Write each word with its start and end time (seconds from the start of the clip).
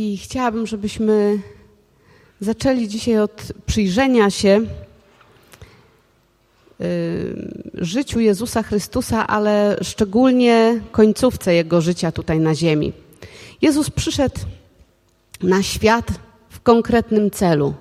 I 0.00 0.16
chciałabym, 0.16 0.66
żebyśmy 0.66 1.38
zaczęli 2.40 2.88
dzisiaj 2.88 3.18
od 3.18 3.52
przyjrzenia 3.66 4.30
się 4.30 4.60
y, 6.80 7.50
życiu 7.74 8.20
Jezusa 8.20 8.62
Chrystusa, 8.62 9.26
ale 9.26 9.76
szczególnie 9.82 10.80
końcówce 10.92 11.54
Jego 11.54 11.80
życia 11.80 12.12
tutaj 12.12 12.40
na 12.40 12.54
ziemi. 12.54 12.92
Jezus 13.62 13.90
przyszedł 13.90 14.40
na 15.42 15.62
świat 15.62 16.06
w 16.50 16.60
konkretnym 16.60 17.30
celu. 17.30 17.74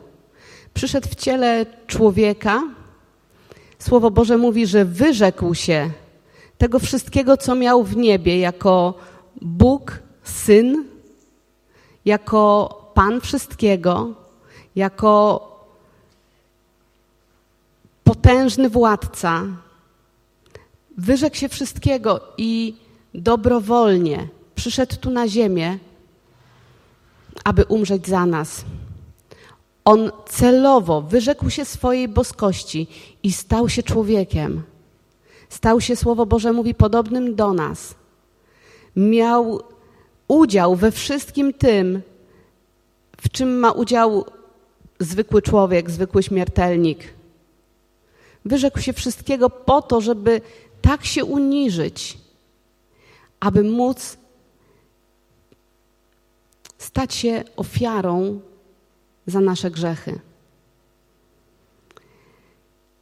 Przyszedł 0.73 1.07
w 1.09 1.15
ciele 1.15 1.65
człowieka. 1.87 2.63
Słowo 3.79 4.11
Boże 4.11 4.37
mówi, 4.37 4.67
że 4.67 4.85
wyrzekł 4.85 5.53
się 5.53 5.89
tego 6.57 6.79
wszystkiego, 6.79 7.37
co 7.37 7.55
miał 7.55 7.83
w 7.83 7.97
niebie, 7.97 8.39
jako 8.39 8.93
Bóg, 9.41 9.99
Syn, 10.23 10.89
jako 12.09 12.75
Pan 12.93 13.21
wszystkiego, 13.21 14.13
jako 14.75 15.09
potężny 18.03 18.69
władca. 18.69 19.43
Wyrzekł 20.97 21.35
się 21.35 21.49
wszystkiego 21.49 22.21
i 22.37 22.75
dobrowolnie 23.13 24.27
przyszedł 24.55 24.95
tu 24.95 25.09
na 25.11 25.27
ziemię, 25.27 25.77
aby 27.43 27.65
umrzeć 27.65 28.07
za 28.07 28.25
nas. 28.25 28.65
On 29.85 30.11
celowo 30.25 31.01
wyrzekł 31.01 31.49
się 31.49 31.65
swojej 31.65 32.07
boskości 32.07 32.87
i 33.23 33.31
stał 33.31 33.69
się 33.69 33.83
człowiekiem. 33.83 34.63
Stał 35.49 35.81
się, 35.81 35.95
Słowo 35.95 36.25
Boże 36.25 36.53
mówi, 36.53 36.73
podobnym 36.75 37.35
do 37.35 37.53
nas. 37.53 37.95
Miał 38.95 39.61
udział 40.29 40.75
we 40.75 40.91
wszystkim 40.91 41.53
tym, 41.53 42.01
w 43.17 43.29
czym 43.29 43.59
ma 43.59 43.71
udział 43.71 44.25
zwykły 44.99 45.41
człowiek, 45.41 45.89
zwykły 45.89 46.23
śmiertelnik. 46.23 46.99
Wyrzekł 48.45 48.79
się 48.79 48.93
wszystkiego 48.93 49.49
po 49.49 49.81
to, 49.81 50.01
żeby 50.01 50.41
tak 50.81 51.05
się 51.05 51.25
uniżyć, 51.25 52.17
aby 53.39 53.63
móc 53.63 54.17
stać 56.77 57.13
się 57.13 57.43
ofiarą 57.55 58.39
za 59.27 59.39
nasze 59.39 59.71
grzechy. 59.71 60.19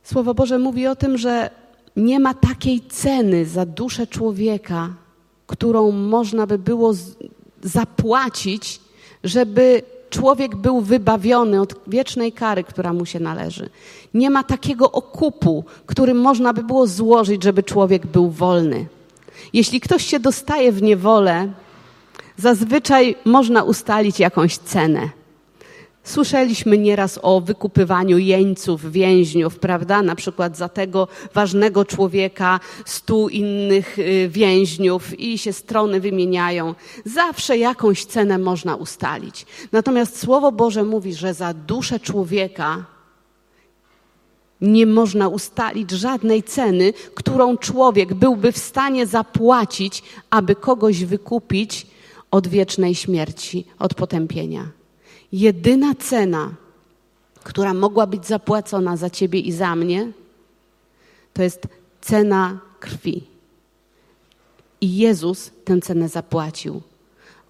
Słowo 0.04 0.34
Boże 0.34 0.60
mówi 0.60 0.88
o 0.88 0.96
tym, 0.96 1.18
że 1.18 1.50
nie 1.96 2.20
ma 2.20 2.34
takiej 2.34 2.82
ceny 2.82 3.46
za 3.46 3.66
duszę 3.66 4.08
człowieka, 4.08 4.94
którą 5.48 5.92
można 5.92 6.48
by 6.48 6.60
było 6.60 6.94
zapłacić, 7.64 8.80
żeby 9.24 9.82
człowiek 10.10 10.56
był 10.56 10.82
wybawiony 10.82 11.62
od 11.62 11.76
wiecznej 11.88 12.32
kary, 12.32 12.64
która 12.64 12.94
mu 12.94 13.06
się 13.06 13.20
należy. 13.20 13.70
Nie 14.14 14.30
ma 14.30 14.44
takiego 14.44 14.92
okupu, 14.92 15.64
który 15.86 16.14
można 16.14 16.54
by 16.54 16.64
było 16.64 16.88
złożyć, 16.88 17.44
żeby 17.44 17.64
człowiek 17.64 18.08
był 18.08 18.30
wolny. 18.30 18.86
Jeśli 19.54 19.82
ktoś 19.82 20.06
się 20.06 20.20
dostaje 20.20 20.72
w 20.72 20.82
niewolę, 20.82 21.52
zazwyczaj 22.38 23.16
można 23.26 23.64
ustalić 23.64 24.20
jakąś 24.20 24.58
cenę. 24.58 25.10
Słyszeliśmy 26.08 26.78
nieraz 26.78 27.20
o 27.22 27.42
wykupywaniu 27.42 28.18
jeńców, 28.18 28.92
więźniów, 28.92 29.60
prawda? 29.60 30.02
Na 30.02 30.16
przykład 30.16 30.58
za 30.58 30.70
tego 30.70 31.08
ważnego 31.34 31.86
człowieka 31.86 32.60
stu 32.86 33.30
innych 33.30 34.00
y, 34.00 34.30
więźniów 34.30 35.20
i 35.20 35.38
się 35.38 35.54
strony 35.54 36.00
wymieniają. 36.00 36.76
Zawsze 37.06 37.58
jakąś 37.58 38.06
cenę 38.06 38.38
można 38.38 38.76
ustalić. 38.76 39.46
Natomiast 39.72 40.20
Słowo 40.20 40.52
Boże 40.52 40.84
mówi, 40.84 41.14
że 41.14 41.34
za 41.34 41.54
duszę 41.54 42.00
człowieka 42.00 42.86
nie 44.62 44.86
można 44.86 45.28
ustalić 45.28 45.92
żadnej 45.92 46.44
ceny, 46.44 46.94
którą 47.16 47.58
człowiek 47.58 48.14
byłby 48.14 48.52
w 48.52 48.58
stanie 48.58 49.08
zapłacić, 49.08 50.04
aby 50.30 50.56
kogoś 50.56 51.06
wykupić 51.06 51.88
od 52.32 52.48
wiecznej 52.48 52.96
śmierci, 52.96 53.66
od 53.80 53.94
potępienia. 53.94 54.77
Jedyna 55.32 55.96
cena, 55.96 56.52
która 57.44 57.74
mogła 57.74 58.08
być 58.08 58.26
zapłacona 58.26 58.98
za 58.98 59.10
ciebie 59.10 59.40
i 59.40 59.52
za 59.52 59.76
mnie, 59.76 60.12
to 61.34 61.44
jest 61.44 61.68
cena 62.02 62.60
krwi. 62.80 63.24
I 64.82 64.98
Jezus 64.98 65.52
tę 65.66 65.82
cenę 65.82 66.10
zapłacił. 66.10 66.82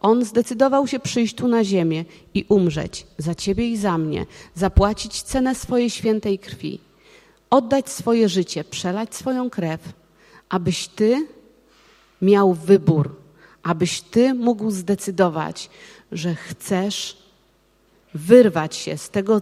On 0.01 0.25
zdecydował 0.25 0.87
się 0.87 0.99
przyjść 0.99 1.35
tu 1.35 1.47
na 1.47 1.63
ziemię 1.63 2.05
i 2.33 2.45
umrzeć 2.49 3.07
za 3.17 3.35
ciebie 3.35 3.69
i 3.69 3.77
za 3.77 3.97
mnie, 3.97 4.25
zapłacić 4.55 5.21
cenę 5.21 5.55
swojej 5.55 5.89
świętej 5.89 6.39
krwi, 6.39 6.79
oddać 7.49 7.89
swoje 7.89 8.29
życie, 8.29 8.63
przelać 8.63 9.15
swoją 9.15 9.49
krew, 9.49 9.81
abyś 10.49 10.87
ty 10.87 11.27
miał 12.21 12.53
wybór, 12.53 13.15
abyś 13.63 14.01
ty 14.01 14.33
mógł 14.33 14.71
zdecydować, 14.71 15.69
że 16.11 16.35
chcesz 16.35 17.26
wyrwać 18.17 18.75
się 18.75 18.97
z 18.97 19.09
tego, 19.09 19.41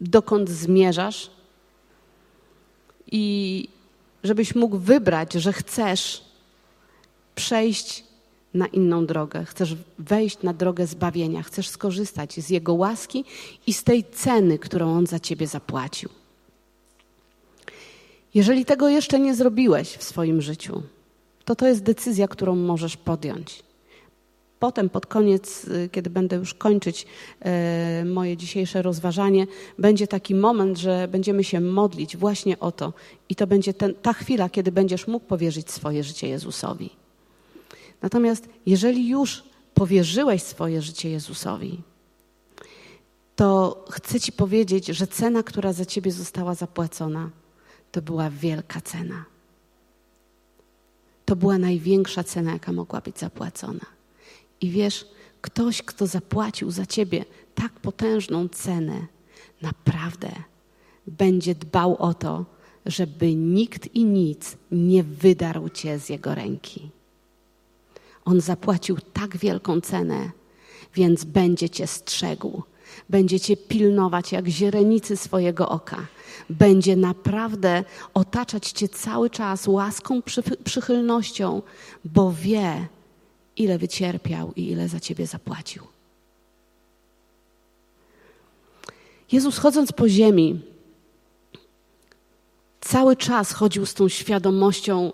dokąd 0.00 0.48
zmierzasz 0.50 1.30
i 3.12 3.68
żebyś 4.24 4.54
mógł 4.54 4.78
wybrać, 4.78 5.32
że 5.32 5.52
chcesz 5.52 6.24
przejść 7.34 8.04
na 8.54 8.66
inną 8.66 9.06
drogę, 9.06 9.44
chcesz 9.44 9.76
wejść 9.98 10.42
na 10.42 10.52
drogę 10.52 10.86
zbawienia, 10.86 11.42
chcesz 11.42 11.68
skorzystać 11.68 12.40
z 12.40 12.50
Jego 12.50 12.74
łaski 12.74 13.24
i 13.66 13.72
z 13.72 13.84
tej 13.84 14.04
ceny, 14.04 14.58
którą 14.58 14.92
On 14.92 15.06
za 15.06 15.20
Ciebie 15.20 15.46
zapłacił. 15.46 16.08
Jeżeli 18.34 18.64
tego 18.64 18.88
jeszcze 18.88 19.20
nie 19.20 19.34
zrobiłeś 19.34 19.88
w 19.88 20.02
swoim 20.02 20.42
życiu, 20.42 20.82
to 21.44 21.56
to 21.56 21.66
jest 21.66 21.82
decyzja, 21.82 22.28
którą 22.28 22.56
możesz 22.56 22.96
podjąć. 22.96 23.65
Potem, 24.58 24.88
pod 24.88 25.06
koniec, 25.06 25.64
y, 25.64 25.88
kiedy 25.92 26.10
będę 26.10 26.36
już 26.36 26.54
kończyć 26.54 27.06
y, 28.02 28.04
moje 28.04 28.36
dzisiejsze 28.36 28.82
rozważanie, 28.82 29.46
będzie 29.78 30.06
taki 30.06 30.34
moment, 30.34 30.78
że 30.78 31.08
będziemy 31.08 31.44
się 31.44 31.60
modlić 31.60 32.16
właśnie 32.16 32.58
o 32.58 32.72
to. 32.72 32.92
I 33.28 33.34
to 33.34 33.46
będzie 33.46 33.74
ten, 33.74 33.94
ta 33.94 34.12
chwila, 34.12 34.48
kiedy 34.48 34.72
będziesz 34.72 35.06
mógł 35.06 35.26
powierzyć 35.26 35.70
swoje 35.70 36.04
życie 36.04 36.28
Jezusowi. 36.28 36.90
Natomiast 38.02 38.48
jeżeli 38.66 39.08
już 39.08 39.44
powierzyłeś 39.74 40.42
swoje 40.42 40.82
życie 40.82 41.10
Jezusowi, 41.10 41.82
to 43.36 43.84
chcę 43.90 44.20
Ci 44.20 44.32
powiedzieć, 44.32 44.86
że 44.86 45.06
cena, 45.06 45.42
która 45.42 45.72
za 45.72 45.84
Ciebie 45.84 46.12
została 46.12 46.54
zapłacona, 46.54 47.30
to 47.92 48.02
była 48.02 48.30
wielka 48.30 48.80
cena. 48.80 49.24
To 51.24 51.36
była 51.36 51.58
największa 51.58 52.24
cena, 52.24 52.52
jaka 52.52 52.72
mogła 52.72 53.00
być 53.00 53.18
zapłacona. 53.18 53.95
I 54.60 54.70
wiesz, 54.70 55.06
ktoś, 55.40 55.82
kto 55.82 56.06
zapłacił 56.06 56.70
za 56.70 56.86
ciebie 56.86 57.24
tak 57.54 57.72
potężną 57.72 58.48
cenę, 58.48 59.06
naprawdę 59.62 60.30
będzie 61.06 61.54
dbał 61.54 61.96
o 61.96 62.14
to, 62.14 62.44
żeby 62.86 63.34
nikt 63.34 63.94
i 63.94 64.04
nic 64.04 64.56
nie 64.70 65.02
wydarł 65.02 65.68
cię 65.68 65.98
z 65.98 66.08
jego 66.08 66.34
ręki. 66.34 66.90
On 68.24 68.40
zapłacił 68.40 68.96
tak 69.12 69.36
wielką 69.36 69.80
cenę, 69.80 70.30
więc 70.94 71.24
będzie 71.24 71.70
cię 71.70 71.86
strzegł, 71.86 72.62
będzie 73.08 73.40
cię 73.40 73.56
pilnować 73.56 74.32
jak 74.32 74.48
źrenicy 74.48 75.16
swojego 75.16 75.68
oka. 75.68 76.06
Będzie 76.50 76.96
naprawdę 76.96 77.84
otaczać 78.14 78.70
cię 78.70 78.88
cały 78.88 79.30
czas 79.30 79.68
łaską, 79.68 80.22
przychylnością, 80.64 81.62
bo 82.04 82.32
wie, 82.32 82.88
ile 83.56 83.78
wycierpiał 83.78 84.52
i 84.56 84.70
ile 84.70 84.88
za 84.88 85.00
ciebie 85.00 85.26
zapłacił. 85.26 85.82
Jezus 89.32 89.58
chodząc 89.58 89.92
po 89.92 90.08
ziemi, 90.08 90.60
cały 92.80 93.16
czas 93.16 93.52
chodził 93.52 93.86
z 93.86 93.94
tą 93.94 94.08
świadomością, 94.08 95.12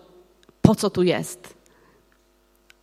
po 0.62 0.74
co 0.74 0.90
tu 0.90 1.02
jest. 1.02 1.54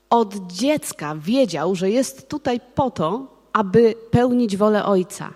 Od 0.09 0.47
dziecka 0.47 1.15
wiedział, 1.15 1.75
że 1.75 1.89
jest 1.89 2.29
tutaj 2.29 2.59
po 2.75 2.91
to, 2.91 3.27
aby 3.53 3.95
pełnić 4.11 4.57
wolę 4.57 4.85
Ojca. 4.85 5.33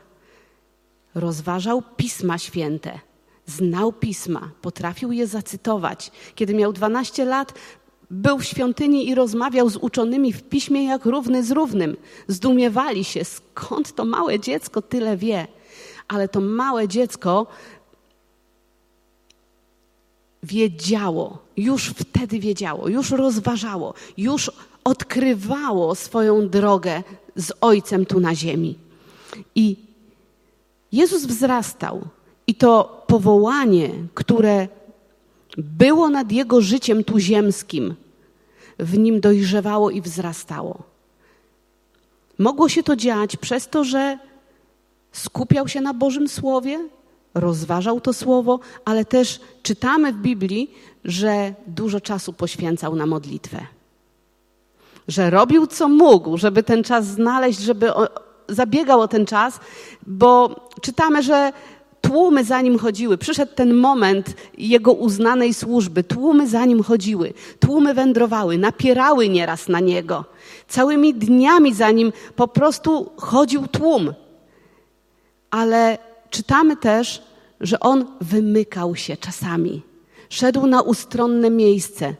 Rozważał 1.15 1.83
pisma 1.97 2.37
święte, 2.37 2.99
znał 3.45 3.93
pisma, 3.93 4.51
potrafił 4.61 5.11
je 5.11 5.27
zacytować. 5.27 6.11
Kiedy 6.35 6.53
miał 6.53 6.73
12 6.73 7.25
lat, 7.25 7.53
był 8.11 8.39
w 8.39 8.45
świątyni 8.45 9.09
i 9.09 9.15
rozmawiał 9.15 9.69
z 9.69 9.77
uczonymi 9.77 10.33
w 10.33 10.43
piśmie 10.43 10.83
jak 10.83 11.05
równy 11.05 11.43
z 11.43 11.51
równym. 11.51 11.97
Zdumiewali 12.27 13.03
się, 13.03 13.25
skąd 13.25 13.95
to 13.95 14.05
małe 14.05 14.39
dziecko 14.39 14.81
tyle 14.81 15.17
wie. 15.17 15.47
Ale 16.07 16.29
to 16.29 16.41
małe 16.41 16.87
dziecko 16.87 17.47
wiedziało, 20.43 21.37
już 21.57 21.87
wtedy 21.87 22.39
wiedziało, 22.39 22.87
już 22.87 23.11
rozważało, 23.11 23.93
już 24.17 24.51
odkrywało 24.83 25.95
swoją 25.95 26.49
drogę 26.49 27.03
z 27.35 27.51
Ojcem 27.61 28.05
tu 28.05 28.19
na 28.19 28.35
ziemi. 28.35 28.77
I 29.55 29.77
Jezus 30.91 31.25
wzrastał 31.25 32.01
i 32.47 32.55
to 32.55 33.03
powołanie, 33.07 33.89
które 34.13 34.67
było 35.57 36.09
nad 36.09 36.31
jego 36.31 36.61
życiem 36.61 37.03
tu 37.03 37.19
ziemskim, 37.19 37.95
w 38.79 38.97
nim 38.97 39.19
dojrzewało 39.19 39.89
i 39.89 40.01
wzrastało. 40.01 40.83
Mogło 42.39 42.69
się 42.69 42.83
to 42.83 42.95
dziać 42.95 43.37
przez 43.37 43.67
to, 43.67 43.83
że 43.83 44.17
skupiał 45.11 45.67
się 45.67 45.81
na 45.81 45.93
Bożym 45.93 46.27
Słowie, 46.27 46.87
rozważał 47.33 48.01
to 48.01 48.13
Słowo, 48.13 48.59
ale 48.85 49.05
też 49.05 49.39
czytamy 49.63 50.13
w 50.13 50.17
Biblii, 50.17 50.71
że 51.05 51.53
dużo 51.67 52.01
czasu 52.01 52.33
poświęcał 52.33 52.95
na 52.95 53.05
modlitwę. 53.05 53.59
Że 55.07 55.29
robił 55.29 55.67
co 55.67 55.89
mógł, 55.89 56.37
żeby 56.37 56.63
ten 56.63 56.83
czas 56.83 57.05
znaleźć, 57.05 57.59
żeby 57.59 57.91
zabiegał 58.49 59.01
o 59.01 59.07
ten 59.07 59.25
czas, 59.25 59.59
bo 60.07 60.55
czytamy, 60.81 61.23
że 61.23 61.53
tłumy 62.07 62.43
za 62.43 62.61
nim 62.61 62.79
chodziły. 62.79 63.17
Przyszedł 63.17 63.51
ten 63.55 63.73
moment 63.73 64.35
jego 64.57 64.93
uznanej 64.93 65.53
służby. 65.53 66.03
Tłumy 66.03 66.47
za 66.47 66.65
nim 66.65 66.83
chodziły. 66.83 67.33
Tłumy 67.59 67.93
wędrowały, 67.93 68.57
napierały 68.57 69.29
nieraz 69.29 69.67
na 69.67 69.79
niego. 69.79 70.25
Całymi 70.67 71.13
dniami 71.13 71.73
za 71.73 71.91
nim 71.91 72.13
po 72.35 72.47
prostu 72.47 73.11
chodził 73.17 73.67
tłum. 73.67 74.13
Ale 75.51 75.97
czytamy 76.29 76.77
też, 76.77 77.21
że 77.61 77.79
on 77.79 78.05
wymykał 78.21 78.95
się 78.95 79.17
czasami. 79.17 79.81
Szedł 80.29 80.67
na 80.67 80.81
ustronne 80.81 81.49
miejsce, 81.49 82.13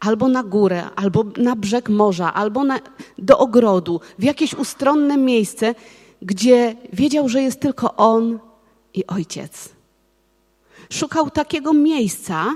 albo 0.00 0.28
na 0.28 0.42
górę, 0.42 0.84
albo 0.96 1.24
na 1.36 1.56
brzeg 1.56 1.88
morza, 1.88 2.34
albo 2.34 2.64
na, 2.64 2.78
do 3.18 3.38
ogrodu, 3.38 4.00
w 4.18 4.22
jakieś 4.24 4.54
ustronne 4.54 5.16
miejsce, 5.16 5.74
gdzie 6.22 6.76
wiedział, 6.92 7.28
że 7.28 7.42
jest 7.42 7.60
tylko 7.60 7.96
on 7.96 8.38
i 8.98 9.06
ojciec. 9.06 9.68
Szukał 10.90 11.30
takiego 11.30 11.72
miejsca, 11.72 12.54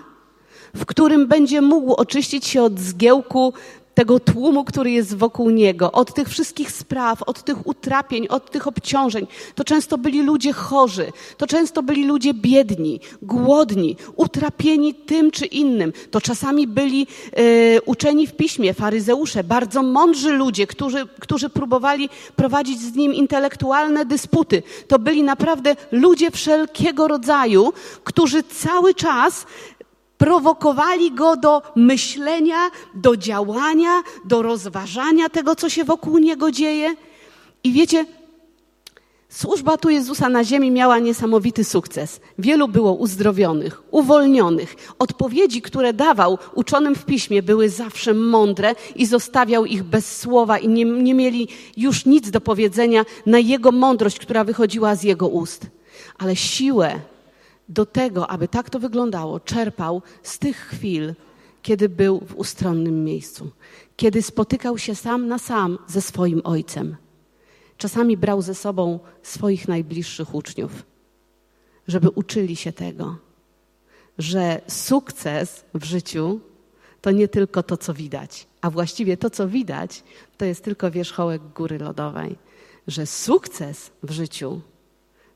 w 0.75 0.85
którym 0.85 1.27
będzie 1.27 1.61
mógł 1.61 1.95
oczyścić 1.95 2.47
się 2.47 2.63
od 2.63 2.81
zgiełku 2.81 3.53
tego 3.95 4.21
tłumu, 4.21 4.65
który 4.65 4.91
jest 4.91 5.17
wokół 5.17 5.51
niego, 5.51 5.93
od 5.93 6.15
tych 6.15 6.29
wszystkich 6.29 6.71
spraw, 6.71 7.23
od 7.23 7.43
tych 7.43 7.67
utrapień, 7.67 8.27
od 8.29 8.51
tych 8.51 8.67
obciążeń. 8.67 9.27
To 9.55 9.65
często 9.65 9.99
byli 9.99 10.23
ludzie 10.23 10.53
chorzy, 10.53 11.13
to 11.37 11.47
często 11.47 11.83
byli 11.83 12.07
ludzie 12.07 12.35
biedni, 12.35 13.01
głodni, 13.23 13.97
utrapieni 14.17 14.95
tym 14.95 15.31
czy 15.31 15.47
innym. 15.47 15.93
To 16.11 16.21
czasami 16.21 16.67
byli 16.67 17.07
e, 17.33 17.83
uczeni 17.83 18.27
w 18.27 18.37
piśmie, 18.37 18.75
faryzeusze, 18.75 19.45
bardzo 19.45 19.83
mądrzy 19.83 20.33
ludzie, 20.33 20.67
którzy, 20.67 21.07
którzy 21.21 21.49
próbowali 21.49 22.09
prowadzić 22.37 22.81
z 22.81 22.95
nim 22.95 23.15
intelektualne 23.15 24.05
dysputy. 24.05 24.63
To 24.89 24.99
byli 24.99 25.23
naprawdę 25.23 25.77
ludzie 25.93 26.31
wszelkiego 26.31 27.09
rodzaju, 27.09 27.73
którzy 28.05 28.43
cały 28.43 28.95
czas 28.95 29.47
prowokowali 30.23 31.13
go 31.13 31.37
do 31.37 31.63
myślenia, 31.77 32.71
do 32.95 33.17
działania, 33.17 34.03
do 34.25 34.43
rozważania 34.43 35.29
tego, 35.29 35.57
co 35.57 35.69
się 35.69 35.85
wokół 35.85 36.19
niego 36.19 36.51
dzieje. 36.51 36.95
I 37.65 37.73
wiecie, 37.73 38.07
służba 39.29 39.77
tu 39.77 39.91
Jezusa 39.91 40.29
na 40.29 40.45
ziemi 40.45 40.71
miała 40.71 40.99
niesamowity 40.99 41.65
sukces. 41.65 42.21
Wielu 42.39 42.69
było 42.69 42.93
uzdrowionych, 42.93 43.83
uwolnionych. 43.91 44.77
Odpowiedzi, 44.99 45.63
które 45.63 45.93
dawał 45.93 46.39
uczonym 46.55 46.95
w 46.95 47.05
piśmie, 47.05 47.43
były 47.43 47.69
zawsze 47.69 48.15
mądre 48.15 48.75
i 48.97 49.07
zostawiał 49.07 49.67
ich 49.67 49.83
bez 49.83 50.21
słowa 50.21 50.59
i 50.59 50.69
nie, 50.69 50.85
nie 50.85 51.15
mieli 51.15 51.49
już 51.77 52.07
nic 52.07 52.31
do 52.31 52.41
powiedzenia 52.41 53.05
na 53.27 53.39
jego 53.39 53.73
mądrość, 53.73 54.19
która 54.19 54.45
wychodziła 54.45 54.95
z 54.95 55.03
jego 55.03 55.29
ust. 55.29 55.67
Ale 56.19 56.37
siłę 56.37 57.01
do 57.69 57.87
tego, 57.87 58.31
aby 58.31 58.49
tak 58.49 58.71
to 58.71 58.79
wyglądało, 58.79 59.41
czerpał 59.41 60.03
z 60.23 60.39
tych 60.39 60.57
chwil, 60.57 61.15
kiedy 61.63 61.89
był 61.89 62.21
w 62.21 62.35
ustronnym 62.37 63.05
miejscu, 63.05 63.51
kiedy 63.97 64.23
spotykał 64.23 64.79
się 64.79 64.95
sam 64.95 65.29
na 65.29 65.39
sam 65.39 65.79
ze 65.87 66.03
swoim 66.03 66.41
ojcem. 66.45 66.97
Czasami 67.77 68.17
brał 68.17 68.43
ze 68.43 68.55
sobą 68.55 69.01
swoich 69.23 69.69
najbliższych 69.69 70.35
uczniów, 70.35 70.83
żeby 71.89 72.11
uczyli 72.11 72.57
się 72.57 72.73
tego, 72.73 73.17
że 74.19 74.61
sukces 74.69 75.65
w 75.75 75.85
życiu 75.85 76.41
to 77.01 77.11
nie 77.11 77.29
tylko 77.29 77.63
to, 77.63 77.77
co 77.77 77.95
widać, 77.95 78.47
a 78.61 78.71
właściwie 78.71 79.17
to, 79.17 79.31
co 79.31 79.49
widać, 79.49 80.05
to 80.37 80.45
jest 80.45 80.65
tylko 80.65 80.91
wierzchołek 80.91 81.43
góry 81.43 81.79
lodowej, 81.79 82.39
że 82.87 83.07
sukces 83.07 83.91
w 84.03 84.11
życiu 84.11 84.61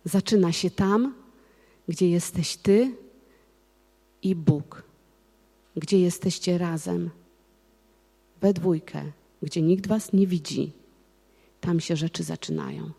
zaczyna 0.04 0.52
się 0.52 0.70
tam, 0.70 1.14
gdzie 1.88 2.10
jesteś 2.10 2.56
Ty 2.56 2.94
i 4.22 4.34
Bóg, 4.34 4.82
gdzie 5.76 6.00
jesteście 6.00 6.58
razem, 6.58 7.10
we 8.40 8.52
dwójkę, 8.52 9.02
gdzie 9.42 9.62
nikt 9.62 9.86
Was 9.86 10.12
nie 10.12 10.26
widzi. 10.26 10.72
Tam 11.60 11.80
się 11.80 11.96
rzeczy 11.96 12.22
zaczynają. 12.22 12.90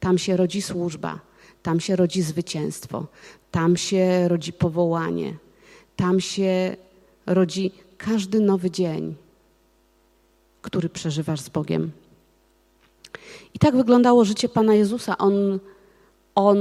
Tam 0.00 0.18
się 0.18 0.36
rodzi 0.36 0.62
służba, 0.62 1.20
tam 1.62 1.80
się 1.80 1.96
rodzi 1.96 2.22
zwycięstwo, 2.22 3.06
tam 3.50 3.76
się 3.76 4.28
rodzi 4.28 4.52
powołanie, 4.52 5.36
tam 5.96 6.20
się 6.20 6.76
rodzi 7.26 7.70
każdy 7.98 8.40
nowy 8.40 8.70
dzień, 8.70 9.14
który 10.62 10.88
przeżywasz 10.88 11.40
z 11.40 11.48
Bogiem. 11.48 11.90
I 13.54 13.58
tak 13.58 13.76
wyglądało 13.76 14.24
życie 14.24 14.48
Pana 14.48 14.74
Jezusa. 14.74 15.18
On, 15.18 15.58
on 16.34 16.58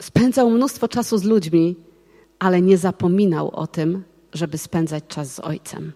spędzał 0.00 0.50
mnóstwo 0.50 0.88
czasu 0.88 1.18
z 1.18 1.24
ludźmi, 1.24 1.76
ale 2.38 2.62
nie 2.62 2.78
zapominał 2.78 3.50
o 3.50 3.66
tym, 3.66 4.04
żeby 4.32 4.58
spędzać 4.58 5.04
czas 5.08 5.34
z 5.34 5.40
Ojcem. 5.40 5.92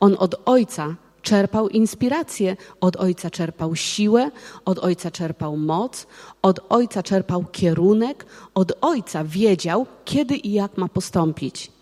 On 0.00 0.16
od 0.18 0.34
Ojca 0.44 0.94
czerpał 1.22 1.68
inspirację, 1.68 2.56
od 2.80 2.96
Ojca 2.96 3.30
czerpał 3.30 3.76
siłę, 3.76 4.30
od 4.64 4.78
Ojca 4.78 5.10
czerpał 5.10 5.56
moc, 5.56 6.06
od 6.42 6.60
Ojca 6.68 7.02
czerpał 7.02 7.44
kierunek, 7.52 8.26
od 8.54 8.72
Ojca 8.80 9.24
wiedział, 9.24 9.86
kiedy 10.04 10.36
i 10.36 10.52
jak 10.52 10.78
ma 10.78 10.88
postąpić. 10.88 11.72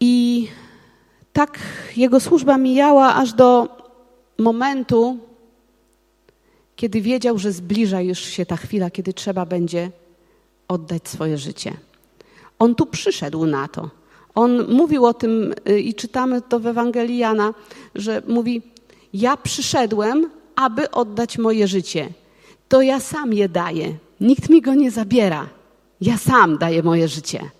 I 0.00 0.48
tak 1.32 1.58
jego 1.96 2.20
służba 2.20 2.58
mijała 2.58 3.14
aż 3.14 3.32
do 3.32 3.68
momentu, 4.38 5.18
kiedy 6.76 7.00
wiedział, 7.00 7.38
że 7.38 7.52
zbliża 7.52 8.00
już 8.00 8.18
się 8.18 8.46
ta 8.46 8.56
chwila, 8.56 8.90
kiedy 8.90 9.12
trzeba 9.12 9.46
będzie 9.46 9.90
oddać 10.68 11.08
swoje 11.08 11.38
życie. 11.38 11.76
On 12.58 12.74
tu 12.74 12.86
przyszedł 12.86 13.46
na 13.46 13.68
to. 13.68 13.90
On 14.34 14.72
mówił 14.72 15.06
o 15.06 15.14
tym 15.14 15.54
y, 15.68 15.80
i 15.80 15.94
czytamy 15.94 16.42
to 16.42 16.60
w 16.60 16.66
Ewangelii 16.66 17.18
Jana, 17.18 17.54
że 17.94 18.22
mówi: 18.28 18.62
Ja 19.12 19.36
przyszedłem, 19.36 20.30
aby 20.56 20.90
oddać 20.90 21.38
moje 21.38 21.68
życie. 21.68 22.08
To 22.68 22.82
ja 22.82 23.00
sam 23.00 23.32
je 23.32 23.48
daję. 23.48 23.94
Nikt 24.20 24.50
mi 24.50 24.62
go 24.62 24.74
nie 24.74 24.90
zabiera. 24.90 25.48
Ja 26.00 26.18
sam 26.18 26.58
daję 26.58 26.82
moje 26.82 27.08
życie. 27.08 27.50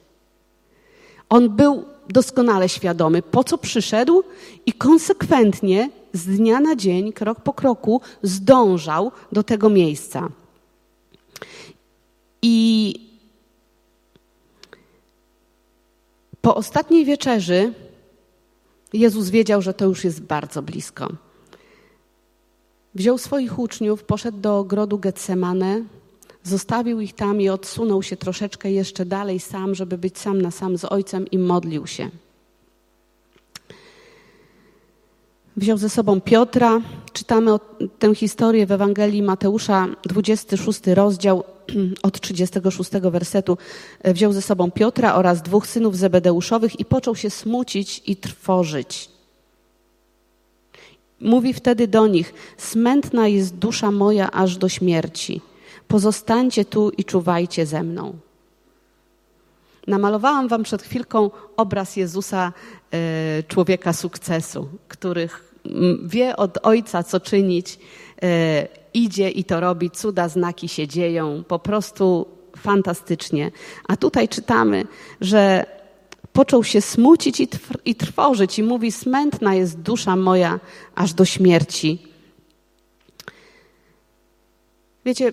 On 1.28 1.48
był 1.48 1.84
doskonale 2.08 2.68
świadomy, 2.68 3.22
po 3.22 3.44
co 3.44 3.58
przyszedł 3.58 4.22
i 4.66 4.72
konsekwentnie 4.72 5.90
z 6.12 6.26
dnia 6.26 6.60
na 6.60 6.76
dzień, 6.76 7.12
krok 7.12 7.40
po 7.40 7.52
kroku 7.52 8.00
zdążał 8.22 9.12
do 9.32 9.42
tego 9.42 9.70
miejsca. 9.70 10.28
I 12.42 12.94
po 16.40 16.54
ostatniej 16.54 17.04
wieczerzy 17.04 17.72
Jezus 18.92 19.28
wiedział, 19.28 19.62
że 19.62 19.74
to 19.74 19.84
już 19.84 20.04
jest 20.04 20.20
bardzo 20.20 20.62
blisko. 20.62 21.08
Wziął 22.94 23.18
swoich 23.18 23.58
uczniów, 23.58 24.04
poszedł 24.04 24.38
do 24.38 24.58
ogrodu 24.58 24.98
Getsemane, 24.98 25.82
zostawił 26.46 27.00
ich 27.00 27.12
tam 27.12 27.40
i 27.40 27.48
odsunął 27.48 28.02
się 28.02 28.16
troszeczkę 28.16 28.72
jeszcze 28.72 29.04
dalej 29.04 29.40
sam, 29.40 29.74
żeby 29.74 29.98
być 29.98 30.18
sam 30.18 30.42
na 30.42 30.50
sam 30.50 30.78
z 30.78 30.84
Ojcem 30.84 31.30
i 31.30 31.38
modlił 31.38 31.86
się. 31.86 32.10
Wziął 35.56 35.78
ze 35.78 35.88
sobą 35.88 36.20
Piotra. 36.20 36.80
Czytamy 37.12 37.52
o, 37.52 37.60
tę 37.98 38.14
historię 38.14 38.66
w 38.66 38.72
Ewangelii 38.72 39.22
Mateusza, 39.22 39.88
26 40.04 40.80
rozdział 40.86 41.44
od 42.02 42.20
36 42.20 42.90
wersetu. 42.90 43.58
Wziął 44.04 44.32
ze 44.32 44.42
sobą 44.42 44.70
Piotra 44.70 45.14
oraz 45.14 45.42
dwóch 45.42 45.66
synów 45.66 45.96
Zebedeuszowych 45.96 46.80
i 46.80 46.84
począł 46.84 47.16
się 47.16 47.30
smucić 47.30 48.02
i 48.06 48.16
trwożyć. 48.16 49.08
Mówi 51.20 51.52
wtedy 51.54 51.88
do 51.88 52.06
nich: 52.06 52.34
Smętna 52.56 53.28
jest 53.28 53.54
dusza 53.54 53.90
moja 53.90 54.30
aż 54.30 54.56
do 54.56 54.68
śmierci. 54.68 55.40
Pozostańcie 55.88 56.64
tu 56.64 56.90
i 56.90 57.04
czuwajcie 57.04 57.66
ze 57.66 57.82
mną. 57.82 58.18
Namalowałam 59.86 60.48
wam 60.48 60.62
przed 60.62 60.82
chwilką 60.82 61.30
obraz 61.56 61.96
Jezusa, 61.96 62.52
e, 62.92 63.42
człowieka 63.42 63.92
sukcesu, 63.92 64.68
których 64.88 65.54
wie 66.04 66.36
od 66.36 66.58
Ojca, 66.62 67.02
co 67.02 67.20
czynić, 67.20 67.78
e, 68.22 68.68
idzie 68.94 69.30
i 69.30 69.44
to 69.44 69.60
robi, 69.60 69.90
cuda, 69.90 70.28
znaki 70.28 70.68
się 70.68 70.88
dzieją, 70.88 71.44
po 71.48 71.58
prostu 71.58 72.26
fantastycznie. 72.56 73.50
A 73.88 73.96
tutaj 73.96 74.28
czytamy, 74.28 74.86
że 75.20 75.66
począł 76.32 76.64
się 76.64 76.80
smucić 76.80 77.48
i 77.84 77.94
trwożyć 77.94 78.58
i 78.58 78.62
mówi, 78.62 78.92
smętna 78.92 79.54
jest 79.54 79.80
dusza 79.80 80.16
moja 80.16 80.60
aż 80.94 81.14
do 81.14 81.24
śmierci. 81.24 81.98
Wiecie, 85.04 85.32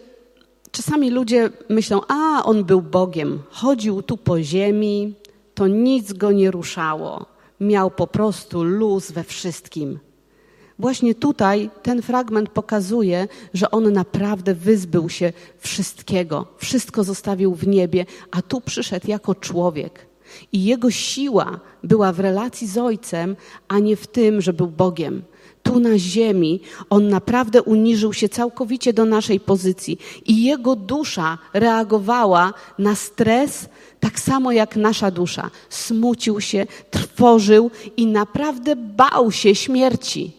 czasami 0.74 1.10
ludzie 1.10 1.50
myślą, 1.70 2.02
a 2.08 2.44
on 2.46 2.64
był 2.64 2.82
Bogiem, 2.82 3.40
chodził 3.50 4.02
tu 4.02 4.18
po 4.18 4.42
ziemi, 4.42 5.14
to 5.54 5.68
nic 5.68 6.14
go 6.14 6.32
nie 6.32 6.52
ruszało. 6.52 7.26
Miał 7.60 7.92
po 7.92 8.08
prostu 8.08 8.64
luz 8.64 9.12
we 9.12 9.24
wszystkim. 9.24 10.00
Właśnie 10.80 11.16
tutaj 11.16 11.70
ten 11.84 12.02
fragment 12.02 12.50
pokazuje, 12.50 13.28
że 13.54 13.72
on 13.72 13.94
naprawdę 13.94 14.54
wyzbył 14.54 15.10
się 15.10 15.34
wszystkiego, 15.58 16.48
wszystko 16.58 17.04
zostawił 17.04 17.56
w 17.56 17.68
niebie, 17.68 18.06
a 18.32 18.42
tu 18.42 18.62
przyszedł 18.62 19.08
jako 19.08 19.36
człowiek. 19.36 20.08
I 20.52 20.64
jego 20.64 20.92
siła 20.92 21.60
była 21.84 22.14
w 22.14 22.20
relacji 22.20 22.68
z 22.68 22.78
Ojcem, 22.78 23.36
a 23.68 23.80
nie 23.80 23.96
w 23.96 24.08
tym, 24.08 24.42
że 24.42 24.54
był 24.54 24.68
Bogiem. 24.68 25.24
Tu 25.64 25.80
na 25.80 25.98
ziemi 25.98 26.60
on 26.90 27.08
naprawdę 27.08 27.62
uniżył 27.62 28.14
się 28.14 28.30
całkowicie 28.30 28.94
do 28.94 29.06
naszej 29.06 29.40
pozycji 29.40 29.98
i 30.26 30.44
jego 30.44 30.76
dusza 30.76 31.38
reagowała 31.54 32.54
na 32.80 32.96
stres 32.96 33.70
tak 34.00 34.20
samo 34.20 34.52
jak 34.52 34.76
nasza 34.76 35.12
dusza. 35.12 35.50
Smucił 35.70 36.42
się, 36.42 36.66
trwożył 36.92 37.72
i 37.98 38.08
naprawdę 38.08 38.76
bał 38.76 39.32
się 39.32 39.56
śmierci. 39.56 40.32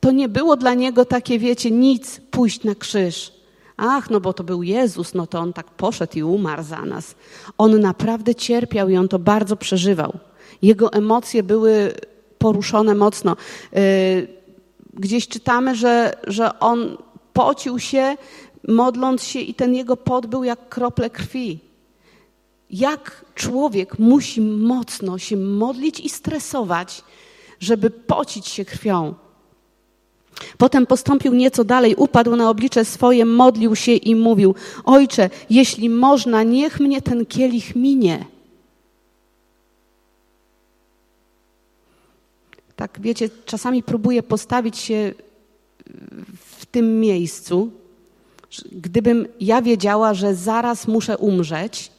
To 0.00 0.10
nie 0.10 0.28
było 0.28 0.56
dla 0.56 0.74
niego 0.74 1.04
takie, 1.04 1.38
wiecie, 1.38 1.70
nic, 1.70 2.20
pójść 2.30 2.64
na 2.64 2.74
krzyż. 2.74 3.32
Ach, 3.76 4.10
no 4.10 4.20
bo 4.20 4.32
to 4.32 4.44
był 4.44 4.62
Jezus, 4.62 5.14
no 5.14 5.26
to 5.26 5.38
on 5.38 5.52
tak 5.52 5.70
poszedł 5.70 6.18
i 6.18 6.22
umarł 6.22 6.62
za 6.62 6.84
nas. 6.84 7.14
On 7.58 7.80
naprawdę 7.80 8.34
cierpiał 8.34 8.88
i 8.88 8.96
on 8.96 9.08
to 9.08 9.18
bardzo 9.18 9.56
przeżywał. 9.56 10.18
Jego 10.62 10.92
emocje 10.92 11.42
były 11.42 11.94
poruszone 12.42 12.94
mocno. 12.94 13.36
Y, 13.76 14.28
gdzieś 14.94 15.28
czytamy, 15.28 15.74
że, 15.74 16.14
że 16.26 16.58
on 16.58 16.96
pocił 17.32 17.78
się, 17.78 18.16
modląc 18.68 19.22
się, 19.24 19.40
i 19.40 19.54
ten 19.54 19.74
jego 19.74 19.96
pot 19.96 20.26
był 20.26 20.44
jak 20.44 20.68
krople 20.68 21.10
krwi. 21.10 21.58
Jak 22.70 23.24
człowiek 23.34 23.98
musi 23.98 24.40
mocno 24.40 25.18
się 25.18 25.36
modlić 25.36 26.00
i 26.00 26.08
stresować, 26.08 27.04
żeby 27.60 27.90
pocić 27.90 28.46
się 28.48 28.64
krwią. 28.64 29.14
Potem 30.58 30.86
postąpił 30.86 31.34
nieco 31.34 31.64
dalej, 31.64 31.94
upadł 31.94 32.36
na 32.36 32.50
oblicze 32.50 32.84
swoje, 32.84 33.24
modlił 33.24 33.76
się 33.76 33.92
i 33.92 34.16
mówił: 34.16 34.54
Ojcze, 34.84 35.30
jeśli 35.50 35.90
można, 35.90 36.42
niech 36.42 36.80
mnie 36.80 37.02
ten 37.02 37.26
kielich 37.26 37.76
minie. 37.76 38.31
Tak, 42.82 43.00
wiecie, 43.00 43.30
czasami 43.46 43.82
próbuję 43.82 44.22
postawić 44.22 44.78
się 44.78 45.14
w 46.36 46.66
tym 46.66 47.00
miejscu, 47.00 47.70
gdybym 48.72 49.28
ja 49.40 49.62
wiedziała, 49.62 50.14
że 50.14 50.34
zaraz 50.34 50.88
muszę 50.88 51.18
umrzeć, 51.18 51.90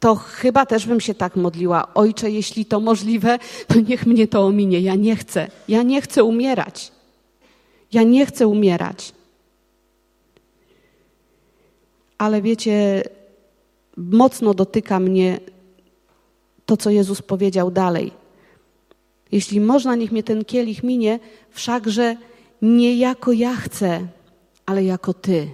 to 0.00 0.14
chyba 0.14 0.66
też 0.66 0.86
bym 0.86 1.00
się 1.00 1.14
tak 1.14 1.36
modliła. 1.36 1.94
Ojcze, 1.94 2.30
jeśli 2.30 2.64
to 2.64 2.80
możliwe, 2.80 3.38
to 3.66 3.80
niech 3.80 4.06
mnie 4.06 4.28
to 4.28 4.46
ominie. 4.46 4.80
Ja 4.80 4.94
nie 4.94 5.16
chcę. 5.16 5.50
Ja 5.68 5.82
nie 5.82 6.02
chcę 6.02 6.24
umierać. 6.24 6.92
Ja 7.92 8.02
nie 8.02 8.26
chcę 8.26 8.46
umierać. 8.46 9.12
Ale 12.18 12.42
wiecie, 12.42 13.02
mocno 13.96 14.54
dotyka 14.54 15.00
mnie 15.00 15.40
to, 16.66 16.76
co 16.76 16.90
Jezus 16.90 17.22
powiedział 17.22 17.70
dalej. 17.70 18.27
Jeśli 19.32 19.60
można, 19.60 19.94
niech 19.94 20.12
mnie 20.12 20.22
ten 20.22 20.44
kielich 20.44 20.82
minie, 20.82 21.20
wszakże 21.50 22.16
nie 22.62 22.96
jako 22.96 23.32
ja 23.32 23.56
chcę, 23.56 24.06
ale 24.66 24.84
jako 24.84 25.14
Ty. 25.14 25.50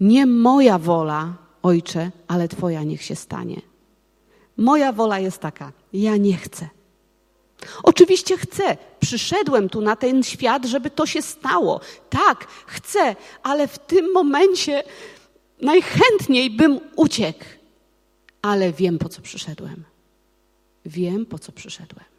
Nie 0.00 0.26
moja 0.26 0.78
wola, 0.78 1.34
Ojcze, 1.62 2.10
ale 2.28 2.48
Twoja 2.48 2.82
niech 2.82 3.02
się 3.02 3.16
stanie. 3.16 3.62
Moja 4.56 4.92
wola 4.92 5.18
jest 5.18 5.38
taka, 5.38 5.72
ja 5.92 6.16
nie 6.16 6.36
chcę. 6.36 6.68
Oczywiście 7.82 8.36
chcę. 8.36 8.76
Przyszedłem 9.00 9.68
tu 9.68 9.80
na 9.80 9.96
ten 9.96 10.22
świat, 10.22 10.66
żeby 10.66 10.90
to 10.90 11.06
się 11.06 11.22
stało. 11.22 11.80
Tak, 12.10 12.46
chcę, 12.66 13.16
ale 13.42 13.68
w 13.68 13.78
tym 13.78 14.12
momencie 14.12 14.82
najchętniej 15.60 16.50
bym 16.50 16.80
uciekł. 16.96 17.44
Ale 18.42 18.72
wiem, 18.72 18.98
po 18.98 19.08
co 19.08 19.22
przyszedłem. 19.22 19.84
Wiem, 20.86 21.26
po 21.26 21.38
co 21.38 21.52
przyszedłem. 21.52 22.17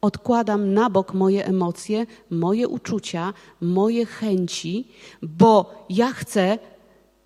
Odkładam 0.00 0.74
na 0.74 0.90
bok 0.90 1.14
moje 1.14 1.46
emocje, 1.46 2.06
moje 2.30 2.68
uczucia, 2.68 3.32
moje 3.60 4.06
chęci, 4.06 4.88
bo 5.22 5.84
ja 5.90 6.12
chcę 6.12 6.58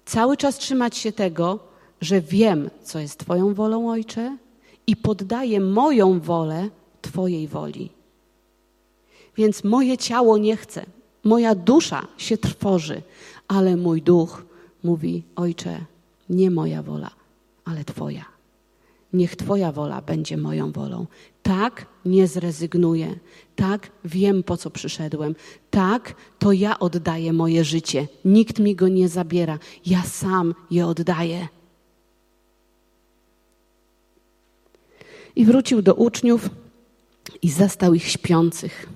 cały 0.05 0.37
czas 0.37 0.59
trzymać 0.59 0.97
się 0.97 1.13
tego, 1.13 1.59
że 2.01 2.21
wiem, 2.21 2.71
co 2.83 2.99
jest 2.99 3.19
Twoją 3.19 3.55
wolą, 3.55 3.91
Ojcze, 3.91 4.37
i 4.87 4.97
poddaję 4.97 5.61
moją 5.61 6.21
wolę 6.21 6.69
Twojej 7.03 7.49
woli. 7.49 7.91
Więc 9.37 9.65
moje 9.65 9.99
ciało 9.99 10.39
nie 10.39 10.57
chce, 10.57 10.87
moja 11.25 11.55
dusza 11.55 12.07
się 12.17 12.39
trwoży, 12.39 13.03
ale 13.49 13.77
mój 13.77 14.03
duch 14.03 14.45
mówi: 14.85 15.23
Ojcze, 15.37 15.85
nie 16.31 16.51
moja 16.51 16.83
wola, 16.83 17.11
ale 17.65 17.85
Twoja. 17.85 18.30
Niech 19.13 19.37
Twoja 19.37 19.73
wola 19.73 20.03
będzie 20.03 20.37
moją 20.37 20.73
wolą. 20.73 21.07
Tak, 21.43 21.87
nie 22.05 22.27
zrezygnuję. 22.27 23.19
Tak, 23.57 23.91
wiem 24.05 24.43
po 24.43 24.57
co 24.57 24.71
przyszedłem. 24.71 25.35
Tak, 25.71 26.15
to 26.39 26.53
ja 26.53 26.79
oddaję 26.79 27.33
moje 27.33 27.65
życie. 27.65 28.09
Nikt 28.25 28.59
mi 28.59 28.77
go 28.77 28.89
nie 28.89 29.09
zabiera. 29.09 29.59
Ja 29.87 30.03
sam 30.03 30.55
je 30.71 30.87
oddaję. 30.87 31.49
I 35.37 35.45
wrócił 35.45 35.83
do 35.83 35.95
uczniów 35.95 36.51
i 37.43 37.51
zastał 37.51 37.95
ich 37.95 38.07
śpiących. 38.07 38.89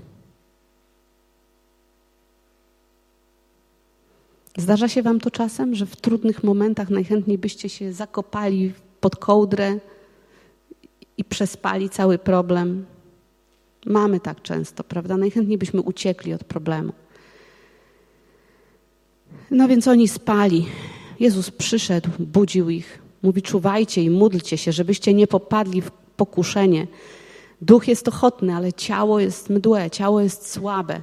Zdarza 4.56 4.88
się 4.88 5.02
Wam 5.02 5.20
to 5.20 5.30
czasem, 5.30 5.74
że 5.74 5.86
w 5.86 5.96
trudnych 5.96 6.44
momentach 6.44 6.90
najchętniej 6.90 7.38
byście 7.38 7.68
się 7.68 7.92
zakopali 7.92 8.72
pod 9.00 9.16
kołdrę 9.16 9.78
i 11.18 11.24
przespali 11.24 11.90
cały 11.90 12.18
problem. 12.18 12.86
Mamy 13.86 14.20
tak 14.20 14.42
często, 14.42 14.84
prawda? 14.84 15.16
Najchętniej 15.16 15.58
byśmy 15.58 15.82
uciekli 15.82 16.32
od 16.32 16.44
problemu. 16.44 16.92
No 19.50 19.68
więc 19.68 19.88
oni 19.88 20.08
spali. 20.08 20.66
Jezus 21.20 21.50
przyszedł, 21.50 22.10
budził 22.18 22.70
ich. 22.70 22.98
Mówi: 23.22 23.42
czuwajcie 23.42 24.02
i 24.02 24.10
módlcie 24.10 24.58
się, 24.58 24.72
żebyście 24.72 25.14
nie 25.14 25.26
popadli 25.26 25.82
w 25.82 25.90
pokuszenie. 25.90 26.86
Duch 27.62 27.88
jest 27.88 28.08
ochotny, 28.08 28.54
ale 28.54 28.72
ciało 28.72 29.20
jest 29.20 29.50
mdłe, 29.50 29.90
ciało 29.90 30.20
jest 30.20 30.52
słabe. 30.52 31.02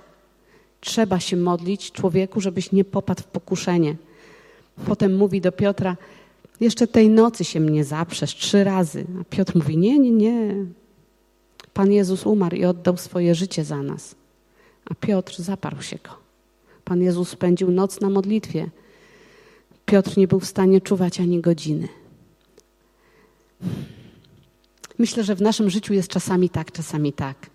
Trzeba 0.82 1.20
się 1.20 1.38
modlić 1.38 1.92
człowieku, 1.92 2.42
żebyś 2.42 2.72
nie 2.72 2.86
popadł 2.86 3.22
w 3.22 3.28
pokuszenie. 3.28 3.96
Potem 4.86 5.18
mówi 5.18 5.42
do 5.42 5.52
Piotra: 5.52 5.98
jeszcze 6.62 6.88
tej 6.88 7.10
nocy 7.10 7.44
się 7.44 7.60
mnie 7.60 7.84
zaprzesz 7.84 8.36
trzy 8.36 8.64
razy. 8.64 9.06
A 9.22 9.24
Piotr 9.24 9.56
mówi: 9.56 9.78
Nie, 9.78 10.00
nie, 10.00 10.12
nie. 10.12 10.56
Pan 11.74 11.92
Jezus 11.92 12.26
umarł 12.26 12.56
i 12.56 12.66
oddał 12.66 12.98
swoje 12.98 13.36
życie 13.36 13.64
za 13.64 13.84
nas. 13.84 14.16
A 14.86 14.96
Piotr 14.96 15.42
zaparł 15.42 15.82
się 15.82 15.96
go. 16.04 16.10
Pan 16.84 17.02
Jezus 17.02 17.30
spędził 17.30 17.72
noc 17.72 18.02
na 18.02 18.10
modlitwie. 18.10 18.70
Piotr 19.86 20.18
nie 20.18 20.28
był 20.28 20.40
w 20.40 20.46
stanie 20.46 20.82
czuwać 20.82 21.20
ani 21.20 21.42
godziny. 21.42 21.88
Myślę, 24.98 25.24
że 25.24 25.36
w 25.36 25.42
naszym 25.42 25.70
życiu 25.70 25.94
jest 25.94 26.08
czasami 26.08 26.50
tak, 26.50 26.72
czasami 26.72 27.14
tak. 27.14 27.50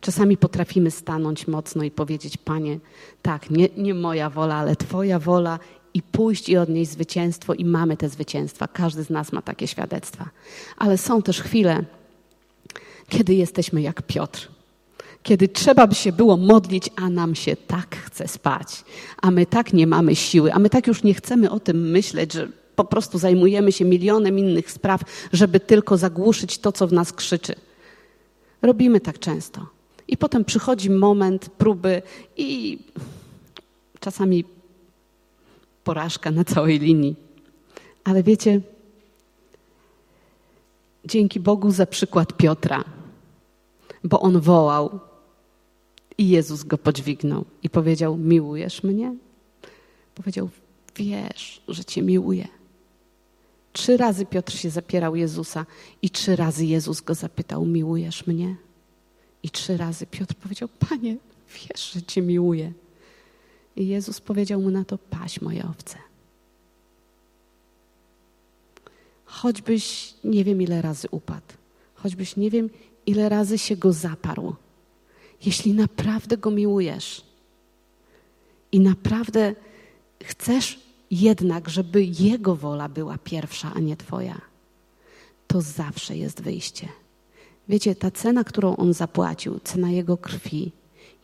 Czasami 0.00 0.36
potrafimy 0.36 0.90
stanąć 0.90 1.48
mocno 1.48 1.84
i 1.84 1.90
powiedzieć: 1.90 2.36
Panie, 2.36 2.78
tak, 3.22 3.50
nie, 3.50 3.68
nie 3.76 3.94
moja 3.94 4.30
wola, 4.30 4.54
ale 4.54 4.76
Twoja 4.76 5.18
wola 5.18 5.58
i 5.94 6.02
pójść 6.02 6.48
i 6.48 6.56
odnieść 6.56 6.90
zwycięstwo, 6.90 7.54
i 7.54 7.64
mamy 7.64 7.96
te 7.96 8.08
zwycięstwa. 8.08 8.68
Każdy 8.68 9.04
z 9.04 9.10
nas 9.10 9.32
ma 9.32 9.42
takie 9.42 9.68
świadectwa. 9.68 10.28
Ale 10.76 10.98
są 10.98 11.22
też 11.22 11.40
chwile, 11.40 11.84
kiedy 13.08 13.34
jesteśmy 13.34 13.82
jak 13.82 14.02
Piotr. 14.02 14.48
Kiedy 15.22 15.48
trzeba 15.48 15.86
by 15.86 15.94
się 15.94 16.12
było 16.12 16.36
modlić, 16.36 16.90
a 16.96 17.08
nam 17.08 17.34
się 17.34 17.56
tak 17.56 17.96
chce 17.96 18.28
spać, 18.28 18.84
a 19.22 19.30
my 19.30 19.46
tak 19.46 19.72
nie 19.72 19.86
mamy 19.86 20.16
siły, 20.16 20.52
a 20.52 20.58
my 20.58 20.70
tak 20.70 20.86
już 20.86 21.02
nie 21.02 21.14
chcemy 21.14 21.50
o 21.50 21.60
tym 21.60 21.90
myśleć, 21.90 22.32
że 22.32 22.48
po 22.76 22.84
prostu 22.84 23.18
zajmujemy 23.18 23.72
się 23.72 23.84
milionem 23.84 24.38
innych 24.38 24.70
spraw, 24.70 25.00
żeby 25.32 25.60
tylko 25.60 25.96
zagłuszyć 25.96 26.58
to, 26.58 26.72
co 26.72 26.86
w 26.86 26.92
nas 26.92 27.12
krzyczy. 27.12 27.54
Robimy 28.62 29.00
tak 29.00 29.18
często. 29.18 29.66
I 30.08 30.16
potem 30.16 30.44
przychodzi 30.44 30.90
moment 30.90 31.48
próby 31.48 32.02
i 32.36 32.78
czasami 34.00 34.44
porażka 35.84 36.30
na 36.30 36.44
całej 36.44 36.78
linii. 36.78 37.16
Ale 38.04 38.22
wiecie, 38.22 38.60
dzięki 41.04 41.40
Bogu 41.40 41.70
za 41.70 41.86
przykład 41.86 42.36
Piotra, 42.36 42.84
bo 44.04 44.20
on 44.20 44.40
wołał 44.40 45.00
i 46.18 46.28
Jezus 46.28 46.64
go 46.64 46.78
podźwignął 46.78 47.44
i 47.62 47.70
powiedział: 47.70 48.16
Miłujesz 48.16 48.82
mnie? 48.82 49.14
Powiedział: 50.14 50.48
Wiesz, 50.96 51.62
że 51.68 51.84
Cię 51.84 52.02
miłuję. 52.02 52.48
Trzy 53.72 53.96
razy 53.96 54.26
Piotr 54.26 54.52
się 54.52 54.70
zapierał 54.70 55.16
Jezusa 55.16 55.66
i 56.02 56.10
trzy 56.10 56.36
razy 56.36 56.66
Jezus 56.66 57.00
go 57.00 57.14
zapytał: 57.14 57.64
Miłujesz 57.64 58.26
mnie? 58.26 58.56
I 59.42 59.50
trzy 59.50 59.76
razy 59.76 60.06
Piotr 60.06 60.34
powiedział: 60.34 60.68
Panie, 60.88 61.16
wiesz, 61.54 61.92
że 61.92 62.02
Cię 62.02 62.22
miłuję. 62.22 62.72
I 63.76 63.88
Jezus 63.88 64.20
powiedział 64.20 64.60
mu 64.60 64.70
na 64.70 64.84
to: 64.84 64.98
Paś 64.98 65.40
moje 65.40 65.64
owce. 65.64 65.98
Choćbyś 69.24 70.14
nie 70.24 70.44
wiem 70.44 70.62
ile 70.62 70.82
razy 70.82 71.08
upadł, 71.10 71.54
choćbyś 71.94 72.36
nie 72.36 72.50
wiem 72.50 72.70
ile 73.06 73.28
razy 73.28 73.58
się 73.58 73.76
go 73.76 73.92
zaparł, 73.92 74.54
jeśli 75.46 75.74
naprawdę 75.74 76.36
go 76.36 76.50
miłujesz 76.50 77.24
i 78.72 78.80
naprawdę 78.80 79.54
chcesz 80.22 80.80
jednak, 81.10 81.68
żeby 81.68 82.04
Jego 82.04 82.56
wola 82.56 82.88
była 82.88 83.18
pierwsza, 83.18 83.72
a 83.74 83.80
nie 83.80 83.96
Twoja, 83.96 84.40
to 85.46 85.60
zawsze 85.60 86.16
jest 86.16 86.40
wyjście. 86.40 86.88
Wiecie, 87.68 87.94
ta 87.94 88.10
cena, 88.10 88.44
którą 88.44 88.76
On 88.76 88.94
zapłacił, 88.94 89.60
cena 89.64 89.90
Jego 89.90 90.16
krwi, 90.16 90.72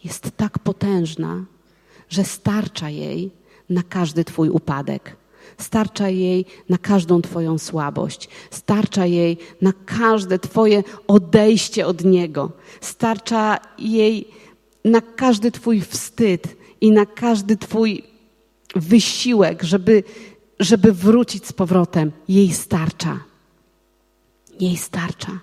jest 0.05 0.31
tak 0.37 0.59
potężna, 0.59 1.45
że 2.09 2.25
starcza 2.25 2.91
jej 2.91 3.31
na 3.71 3.83
każdy 3.83 4.25
Twój 4.25 4.49
upadek. 4.49 5.17
Starcza 5.59 6.09
jej 6.09 6.45
na 6.69 6.79
każdą 6.79 7.23
Twoją 7.23 7.59
słabość, 7.59 8.29
starcza 8.51 9.07
jej 9.07 9.37
na 9.63 9.73
każde 9.87 10.39
Twoje 10.39 10.85
odejście 11.07 11.87
od 11.87 12.05
Niego, 12.05 12.53
starcza 12.81 13.59
jej 13.79 14.29
na 14.85 15.01
każdy 15.01 15.51
Twój 15.51 15.81
wstyd 15.81 16.57
i 16.81 16.91
na 16.91 17.07
każdy 17.07 17.57
Twój 17.57 18.03
wysiłek, 18.77 19.63
żeby, 19.63 20.03
żeby 20.61 20.93
wrócić 20.93 21.47
z 21.47 21.53
powrotem. 21.53 22.13
Jej 22.29 22.53
starcza. 22.53 23.21
Jej 24.61 24.77
starcza. 24.77 25.41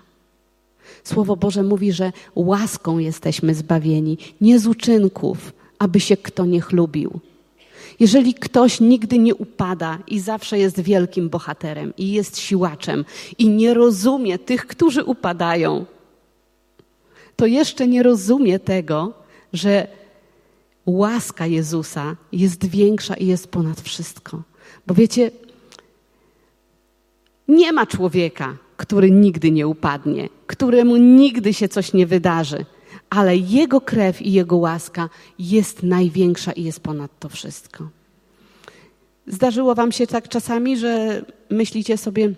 Słowo 1.04 1.36
Boże 1.36 1.62
mówi, 1.62 1.92
że 1.92 2.12
łaską 2.34 2.98
jesteśmy 2.98 3.54
zbawieni, 3.54 4.18
nie 4.40 4.58
z 4.58 4.66
uczynków, 4.66 5.52
aby 5.78 6.00
się 6.00 6.16
kto 6.16 6.46
nie 6.46 6.60
chlubił. 6.60 7.20
Jeżeli 8.00 8.34
ktoś 8.34 8.80
nigdy 8.80 9.18
nie 9.18 9.34
upada 9.34 9.98
i 10.06 10.20
zawsze 10.20 10.58
jest 10.58 10.80
wielkim 10.80 11.28
bohaterem 11.28 11.92
i 11.96 12.12
jest 12.12 12.38
siłaczem 12.38 13.04
i 13.38 13.48
nie 13.48 13.74
rozumie 13.74 14.38
tych, 14.38 14.66
którzy 14.66 15.04
upadają, 15.04 15.86
to 17.36 17.46
jeszcze 17.46 17.88
nie 17.88 18.02
rozumie 18.02 18.58
tego, 18.58 19.12
że 19.52 19.86
łaska 20.86 21.46
Jezusa 21.46 22.16
jest 22.32 22.66
większa 22.66 23.14
i 23.14 23.26
jest 23.26 23.48
ponad 23.48 23.80
wszystko. 23.80 24.42
Bo 24.86 24.94
wiecie, 24.94 25.30
nie 27.48 27.72
ma 27.72 27.86
człowieka, 27.86 28.56
który 28.76 29.10
nigdy 29.10 29.50
nie 29.50 29.68
upadnie, 29.68 30.28
któremu 30.46 30.96
nigdy 30.96 31.54
się 31.54 31.68
coś 31.68 31.92
nie 31.92 32.06
wydarzy, 32.06 32.64
ale 33.10 33.36
Jego 33.36 33.80
krew 33.80 34.22
i 34.22 34.32
Jego 34.32 34.56
łaska 34.56 35.08
jest 35.38 35.82
największa 35.82 36.52
i 36.52 36.62
jest 36.62 36.80
ponad 36.80 37.10
to 37.18 37.28
wszystko. 37.28 37.88
Zdarzyło 39.26 39.74
Wam 39.74 39.92
się 39.92 40.06
tak 40.06 40.28
czasami, 40.28 40.78
że 40.78 41.24
myślicie 41.50 41.96
sobie, 41.98 42.32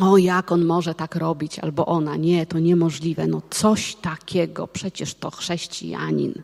o 0.00 0.18
jak 0.18 0.52
on 0.52 0.64
może 0.64 0.94
tak 0.94 1.16
robić, 1.16 1.58
albo 1.58 1.86
ona, 1.86 2.16
nie, 2.16 2.46
to 2.46 2.58
niemożliwe, 2.58 3.26
no 3.26 3.42
coś 3.50 3.94
takiego, 3.94 4.66
przecież 4.66 5.14
to 5.14 5.30
chrześcijanin. 5.30 6.42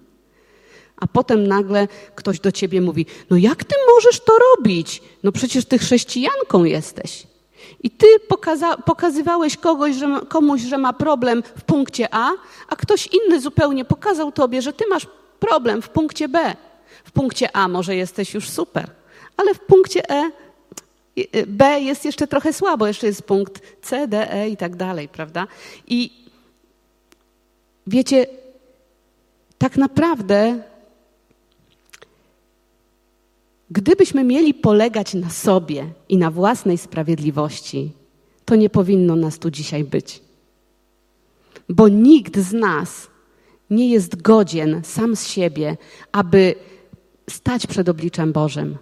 A 0.97 1.07
potem 1.07 1.47
nagle 1.47 1.89
ktoś 2.15 2.41
do 2.41 2.53
ciebie 2.53 2.81
mówi: 2.81 3.07
No 3.31 3.37
jak 3.37 3.65
ty 3.65 3.75
możesz 3.95 4.21
to 4.21 4.33
robić? 4.39 5.03
No 5.23 5.33
przecież 5.33 5.65
ty 5.65 5.79
chrześcijanką 5.79 6.65
jesteś. 6.65 7.27
I 7.85 7.91
ty 7.91 8.07
pokaza- 8.29 8.77
pokazywałeś 8.77 9.57
kogoś, 9.57 9.97
że, 9.97 10.21
komuś, 10.29 10.61
że 10.61 10.79
ma 10.79 10.93
problem 10.93 11.43
w 11.43 11.65
punkcie 11.65 12.09
A, 12.11 12.31
a 12.69 12.77
ktoś 12.77 13.09
inny 13.13 13.41
zupełnie 13.41 13.85
pokazał 13.85 14.33
tobie, 14.33 14.63
że 14.63 14.73
ty 14.73 14.85
masz 14.91 15.07
problem 15.41 15.83
w 15.83 15.89
punkcie 15.89 16.29
B. 16.29 16.57
W 17.05 17.13
punkcie 17.13 17.57
A 17.57 17.69
może 17.69 17.97
jesteś 17.97 18.35
już 18.35 18.49
super, 18.49 18.91
ale 19.37 19.55
w 19.55 19.61
punkcie 19.61 20.11
E, 20.11 20.31
B 21.47 21.81
jest 21.81 22.05
jeszcze 22.05 22.27
trochę 22.27 22.53
słabo, 22.53 22.87
jeszcze 22.87 23.07
jest 23.07 23.23
punkt 23.23 23.63
C, 23.83 24.09
D, 24.09 24.33
E 24.33 24.49
i 24.49 24.57
tak 24.57 24.77
dalej, 24.77 25.09
prawda? 25.09 25.47
I 25.87 26.11
wiecie, 27.87 28.27
tak 29.59 29.77
naprawdę 29.77 30.63
Gdybyśmy 33.71 34.25
mieli 34.25 34.55
polegać 34.55 35.15
na 35.15 35.31
sobie 35.31 35.87
i 36.09 36.19
na 36.19 36.31
własnej 36.31 36.79
sprawiedliwości, 36.79 37.93
to 38.45 38.57
nie 38.57 38.71
powinno 38.71 39.17
nas 39.17 39.39
tu 39.39 39.51
dzisiaj 39.51 39.85
być. 39.85 40.23
Bo 41.69 41.89
nikt 41.89 42.39
z 42.39 42.53
nas 42.53 43.09
nie 43.71 43.91
jest 43.91 44.23
godzien 44.23 44.81
sam 44.85 45.17
z 45.17 45.27
siebie, 45.27 45.77
aby 46.13 46.55
stać 47.31 47.67
przed 47.67 47.89
obliczem 47.89 48.33
Bożym. 48.33 48.77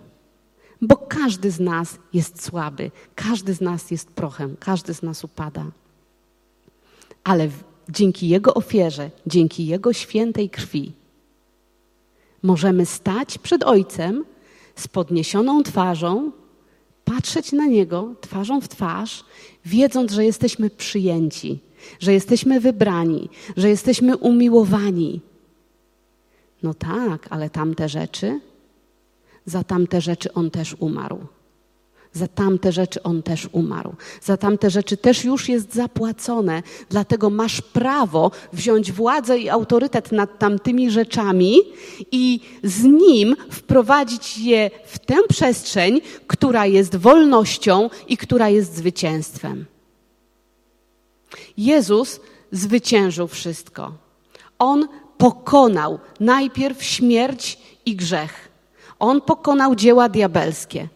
Bo 0.80 0.96
każdy 0.96 1.50
z 1.50 1.60
nas 1.60 1.98
jest 2.12 2.44
słaby, 2.44 2.90
każdy 3.14 3.54
z 3.54 3.60
nas 3.60 3.90
jest 3.90 4.10
prochem, 4.10 4.56
każdy 4.60 4.94
z 4.94 5.02
nas 5.02 5.24
upada. 5.24 5.66
Ale 7.24 7.48
dzięki 7.88 8.28
Jego 8.28 8.54
ofierze, 8.54 9.10
dzięki 9.26 9.66
Jego 9.66 9.92
świętej 9.92 10.50
krwi, 10.50 10.92
możemy 12.42 12.86
stać 12.86 13.38
przed 13.38 13.62
Ojcem 13.62 14.24
z 14.76 14.88
podniesioną 14.88 15.62
twarzą, 15.62 16.32
patrzeć 17.04 17.52
na 17.52 17.66
Niego 17.66 18.14
twarzą 18.20 18.60
w 18.60 18.68
twarz, 18.68 19.24
wiedząc, 19.64 20.12
że 20.12 20.24
jesteśmy 20.24 20.70
przyjęci, 20.70 21.60
że 22.00 22.12
jesteśmy 22.12 22.60
wybrani, 22.60 23.28
że 23.56 23.68
jesteśmy 23.68 24.16
umiłowani. 24.16 25.20
No 26.62 26.74
tak, 26.74 27.26
ale 27.30 27.50
tamte 27.50 27.88
rzeczy, 27.88 28.40
za 29.46 29.64
tamte 29.64 30.00
rzeczy 30.00 30.32
On 30.32 30.50
też 30.50 30.76
umarł. 30.78 31.18
Za 32.12 32.28
tamte 32.28 32.72
rzeczy 32.72 33.02
on 33.02 33.22
też 33.22 33.48
umarł. 33.52 33.94
Za 34.22 34.36
tamte 34.36 34.70
rzeczy 34.70 34.96
też 34.96 35.24
już 35.24 35.48
jest 35.48 35.74
zapłacone. 35.74 36.62
Dlatego 36.90 37.30
masz 37.30 37.62
prawo 37.62 38.30
wziąć 38.52 38.92
władzę 38.92 39.38
i 39.38 39.48
autorytet 39.48 40.12
nad 40.12 40.38
tamtymi 40.38 40.90
rzeczami 40.90 41.56
i 42.12 42.40
z 42.64 42.82
nim 42.84 43.36
wprowadzić 43.50 44.38
je 44.38 44.70
w 44.86 44.98
tę 44.98 45.14
przestrzeń, 45.28 46.00
która 46.26 46.66
jest 46.66 46.96
wolnością 46.96 47.90
i 48.08 48.16
która 48.16 48.48
jest 48.48 48.76
zwycięstwem. 48.76 49.64
Jezus 51.56 52.20
zwyciężył 52.52 53.28
wszystko. 53.28 53.92
On 54.58 54.88
pokonał 55.18 55.98
najpierw 56.20 56.84
śmierć 56.84 57.58
i 57.86 57.96
grzech. 57.96 58.48
On 58.98 59.20
pokonał 59.20 59.74
dzieła 59.74 60.08
diabelskie. 60.08 60.88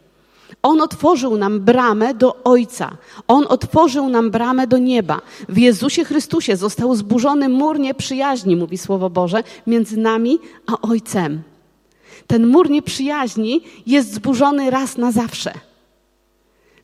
On 0.63 0.81
otworzył 0.81 1.37
nam 1.37 1.61
bramę 1.61 2.15
do 2.15 2.45
Ojca. 2.45 2.97
On 3.29 3.47
otworzył 3.49 4.09
nam 4.09 4.31
bramę 4.31 4.67
do 4.67 4.79
nieba. 4.79 5.21
W 5.49 5.59
Jezusie 5.59 6.05
Chrystusie 6.05 6.57
został 6.57 6.95
zburzony 6.95 7.49
mur 7.49 7.79
nieprzyjaźni, 7.79 8.57
mówi 8.57 8.79
Słowo 8.79 9.11
Boże, 9.11 9.43
między 9.67 9.97
nami 9.97 10.39
a 10.67 10.81
Ojcem. 10.81 11.43
Ten 12.27 12.47
mur 12.47 12.71
nieprzyjaźni 12.71 13.61
jest 13.87 14.15
zburzony 14.15 14.71
raz 14.71 14.97
na 14.97 15.13
zawsze. 15.13 15.53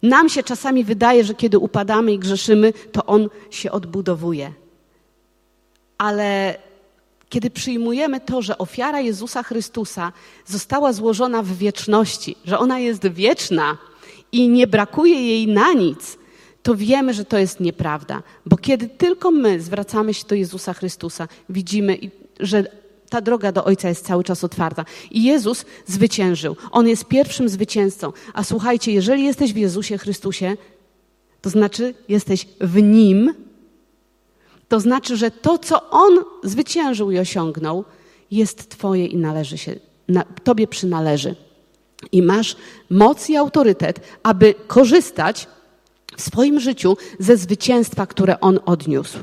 Nam 0.03 0.29
się 0.29 0.43
czasami 0.43 0.85
wydaje, 0.85 1.25
że 1.25 1.35
kiedy 1.35 1.59
upadamy 1.59 2.13
i 2.13 2.19
grzeszymy, 2.19 2.73
to 2.93 3.07
on 3.07 3.29
się 3.51 3.71
odbudowuje. 3.71 4.53
Ale 5.99 6.57
kiedy 7.33 7.51
przyjmujemy 7.51 8.21
to, 8.21 8.43
że 8.43 8.59
ofiara 8.59 9.01
Jezusa 9.01 9.43
Chrystusa 9.43 10.13
została 10.47 10.93
złożona 10.93 11.43
w 11.43 11.57
wieczności, 11.57 12.37
że 12.45 12.59
ona 12.59 12.79
jest 12.79 13.09
wieczna 13.09 13.79
i 14.33 14.49
nie 14.49 14.67
brakuje 14.67 15.27
jej 15.27 15.47
na 15.47 15.73
nic, 15.73 16.19
to 16.63 16.75
wiemy, 16.75 17.15
że 17.15 17.25
to 17.25 17.39
jest 17.39 17.61
nieprawda. 17.61 18.23
Bo 18.47 18.57
kiedy 18.57 18.89
tylko 18.89 19.31
my 19.31 19.61
zwracamy 19.61 20.15
się 20.15 20.25
do 20.27 20.35
Jezusa 20.35 20.73
Chrystusa, 20.73 21.29
widzimy, 21.49 21.99
że 22.41 22.65
ta 23.11 23.21
droga 23.21 23.53
do 23.53 23.65
Ojca 23.65 23.89
jest 23.89 24.07
cały 24.07 24.25
czas 24.25 24.45
otwarta. 24.45 24.85
I 25.11 25.23
Jezus 25.25 25.65
zwyciężył. 25.87 26.57
On 26.71 26.89
jest 26.89 27.05
pierwszym 27.05 27.49
zwycięzcą. 27.49 28.13
A 28.35 28.45
słuchajcie, 28.45 28.93
jeżeli 28.93 29.25
jesteś 29.25 29.53
w 29.53 29.57
Jezusie 29.57 29.99
Chrystusie, 29.99 30.57
to 31.41 31.51
znaczy 31.51 31.95
jesteś 32.09 32.47
w 32.61 32.83
Nim, 32.83 33.35
To 34.73 34.81
znaczy, 34.81 35.17
że 35.17 35.31
to, 35.31 35.59
co 35.59 35.91
On 35.91 36.25
zwyciężył 36.43 37.11
i 37.11 37.19
osiągnął, 37.19 37.85
jest 38.31 38.69
Twoje 38.69 39.07
i 39.07 39.17
należy 39.17 39.59
się, 39.59 39.75
na, 40.09 40.25
Tobie 40.45 40.67
przynależy. 40.67 41.35
I 42.13 42.23
masz 42.23 42.57
moc 42.91 43.31
i 43.31 43.37
autorytet, 43.37 44.01
aby 44.23 44.55
korzystać 44.67 45.47
w 46.17 46.23
swoim 46.23 46.61
życiu 46.61 46.97
ze 47.19 47.37
zwycięstwa, 47.37 48.07
które 48.07 48.41
On 48.41 48.59
odniósł. 48.67 49.19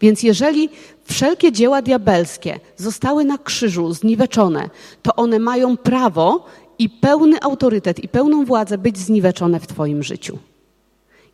Więc 0.00 0.22
jeżeli 0.22 0.68
wszelkie 1.04 1.52
dzieła 1.52 1.82
diabelskie 1.82 2.60
zostały 2.76 3.24
na 3.24 3.38
krzyżu 3.38 3.92
zniweczone, 3.92 4.70
to 5.02 5.16
one 5.16 5.38
mają 5.38 5.76
prawo 5.76 6.46
i 6.78 6.90
pełny 6.90 7.40
autorytet 7.40 8.04
i 8.04 8.08
pełną 8.08 8.44
władzę 8.44 8.78
być 8.78 8.98
zniweczone 8.98 9.60
w 9.60 9.66
Twoim 9.66 10.02
życiu. 10.02 10.38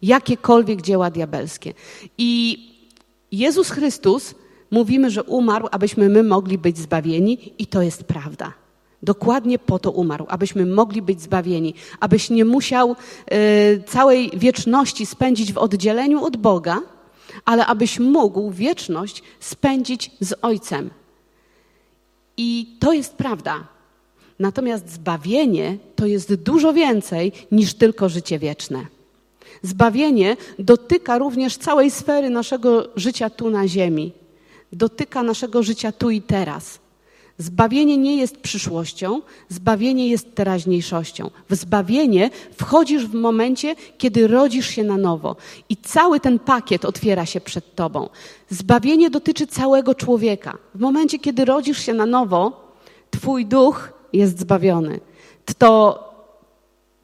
Jakiekolwiek 0.03 0.83
dzieła 0.83 1.11
diabelskie. 1.11 1.75
I 2.19 2.70
Jezus 3.33 3.71
Chrystus, 3.71 4.35
mówimy, 4.71 5.11
że 5.11 5.23
umarł, 5.23 5.69
abyśmy 5.71 6.09
my 6.09 6.23
mogli 6.23 6.59
być 6.59 6.79
zbawieni, 6.79 7.53
i 7.59 7.67
to 7.67 7.83
jest 7.83 8.05
prawda. 8.05 8.53
Dokładnie 9.03 9.59
po 9.59 9.79
to 9.79 9.91
umarł, 9.91 10.27
abyśmy 10.29 10.67
mogli 10.67 11.03
być 11.03 11.23
zbawieni, 11.23 11.75
abyś 12.01 12.31
nie 12.31 12.45
musiał 12.45 12.97
y, 13.33 13.83
całej 13.87 14.31
wieczności 14.37 15.07
spędzić 15.07 15.53
w 15.53 15.59
oddzieleniu 15.59 16.25
od 16.25 16.37
Boga, 16.37 16.83
ale 17.45 17.67
abyś 17.67 17.99
mógł 17.99 18.51
wieczność 18.51 19.23
spędzić 19.41 20.11
z 20.21 20.35
Ojcem. 20.43 20.91
I 22.37 22.77
to 22.81 22.93
jest 22.93 23.15
prawda. 23.15 23.69
Natomiast 24.39 24.93
zbawienie 24.93 25.79
to 25.97 26.07
jest 26.07 26.35
dużo 26.35 26.73
więcej 26.73 27.33
niż 27.53 27.75
tylko 27.75 28.09
życie 28.09 28.39
wieczne. 28.39 28.87
Zbawienie 29.63 30.37
dotyka 30.59 31.19
również 31.19 31.57
całej 31.57 31.91
sfery 31.91 32.31
naszego 32.31 32.89
życia 32.97 33.31
tu 33.31 33.51
na 33.51 33.69
Ziemi. 33.69 34.13
Dotyka 34.73 35.23
naszego 35.23 35.63
życia 35.63 35.93
tu 35.93 36.11
i 36.11 36.23
teraz. 36.23 36.79
Zbawienie 37.39 37.97
nie 37.97 38.17
jest 38.17 38.37
przyszłością, 38.37 39.21
zbawienie 39.49 40.09
jest 40.09 40.35
teraźniejszością. 40.35 41.31
W 41.51 41.55
zbawienie 41.55 42.31
wchodzisz 42.57 43.07
w 43.07 43.15
momencie, 43.15 43.75
kiedy 43.99 44.27
rodzisz 44.27 44.69
się 44.69 44.85
na 44.85 44.97
nowo 44.97 45.37
i 45.69 45.77
cały 45.77 46.21
ten 46.21 46.39
pakiet 46.39 46.85
otwiera 46.85 47.27
się 47.27 47.41
przed 47.41 47.75
tobą. 47.75 48.09
Zbawienie 48.51 49.11
dotyczy 49.11 49.47
całego 49.47 49.95
człowieka. 49.95 50.59
W 50.75 50.81
momencie, 50.81 51.19
kiedy 51.19 51.45
rodzisz 51.45 51.79
się 51.79 51.95
na 51.95 52.07
nowo, 52.07 52.73
twój 53.11 53.47
duch 53.47 53.93
jest 54.13 54.39
zbawiony. 54.39 55.01
To 55.59 56.10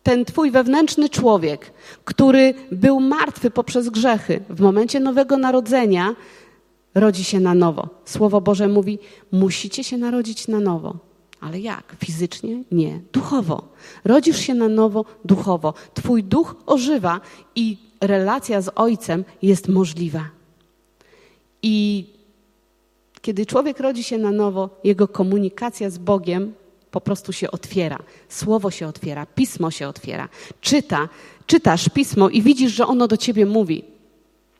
ten 0.06 0.24
twój 0.24 0.50
wewnętrzny 0.50 1.08
człowiek, 1.08 1.72
który 2.04 2.54
był 2.72 3.00
martwy 3.00 3.50
poprzez 3.50 3.88
grzechy, 3.88 4.40
w 4.50 4.60
momencie 4.60 5.00
nowego 5.00 5.36
narodzenia 5.36 6.14
rodzi 6.94 7.24
się 7.24 7.40
na 7.40 7.54
nowo. 7.54 7.88
Słowo 8.04 8.40
Boże 8.40 8.68
mówi: 8.68 8.98
musicie 9.32 9.84
się 9.84 9.98
narodzić 9.98 10.48
na 10.48 10.60
nowo. 10.60 10.96
Ale 11.40 11.60
jak? 11.60 11.96
Fizycznie? 12.04 12.62
Nie. 12.72 13.00
Duchowo. 13.12 13.68
Rodzisz 14.04 14.38
się 14.38 14.54
na 14.54 14.68
nowo 14.68 15.04
duchowo. 15.24 15.74
Twój 15.94 16.24
duch 16.24 16.56
ożywa 16.66 17.20
i 17.54 17.76
relacja 18.00 18.60
z 18.60 18.70
Ojcem 18.74 19.24
jest 19.42 19.68
możliwa. 19.68 20.24
I 21.62 22.06
kiedy 23.20 23.46
człowiek 23.46 23.80
rodzi 23.80 24.04
się 24.04 24.18
na 24.18 24.30
nowo, 24.30 24.70
jego 24.84 25.08
komunikacja 25.08 25.90
z 25.90 25.98
Bogiem 25.98 26.52
po 26.96 27.00
prostu 27.00 27.32
się 27.32 27.50
otwiera. 27.50 27.98
Słowo 28.28 28.70
się 28.70 28.86
otwiera, 28.86 29.26
pismo 29.26 29.70
się 29.70 29.88
otwiera. 29.88 30.28
Czyta, 30.60 31.08
czytasz 31.46 31.88
pismo 31.88 32.28
i 32.28 32.42
widzisz, 32.42 32.72
że 32.72 32.86
ono 32.86 33.08
do 33.08 33.16
ciebie 33.16 33.46
mówi. 33.46 33.84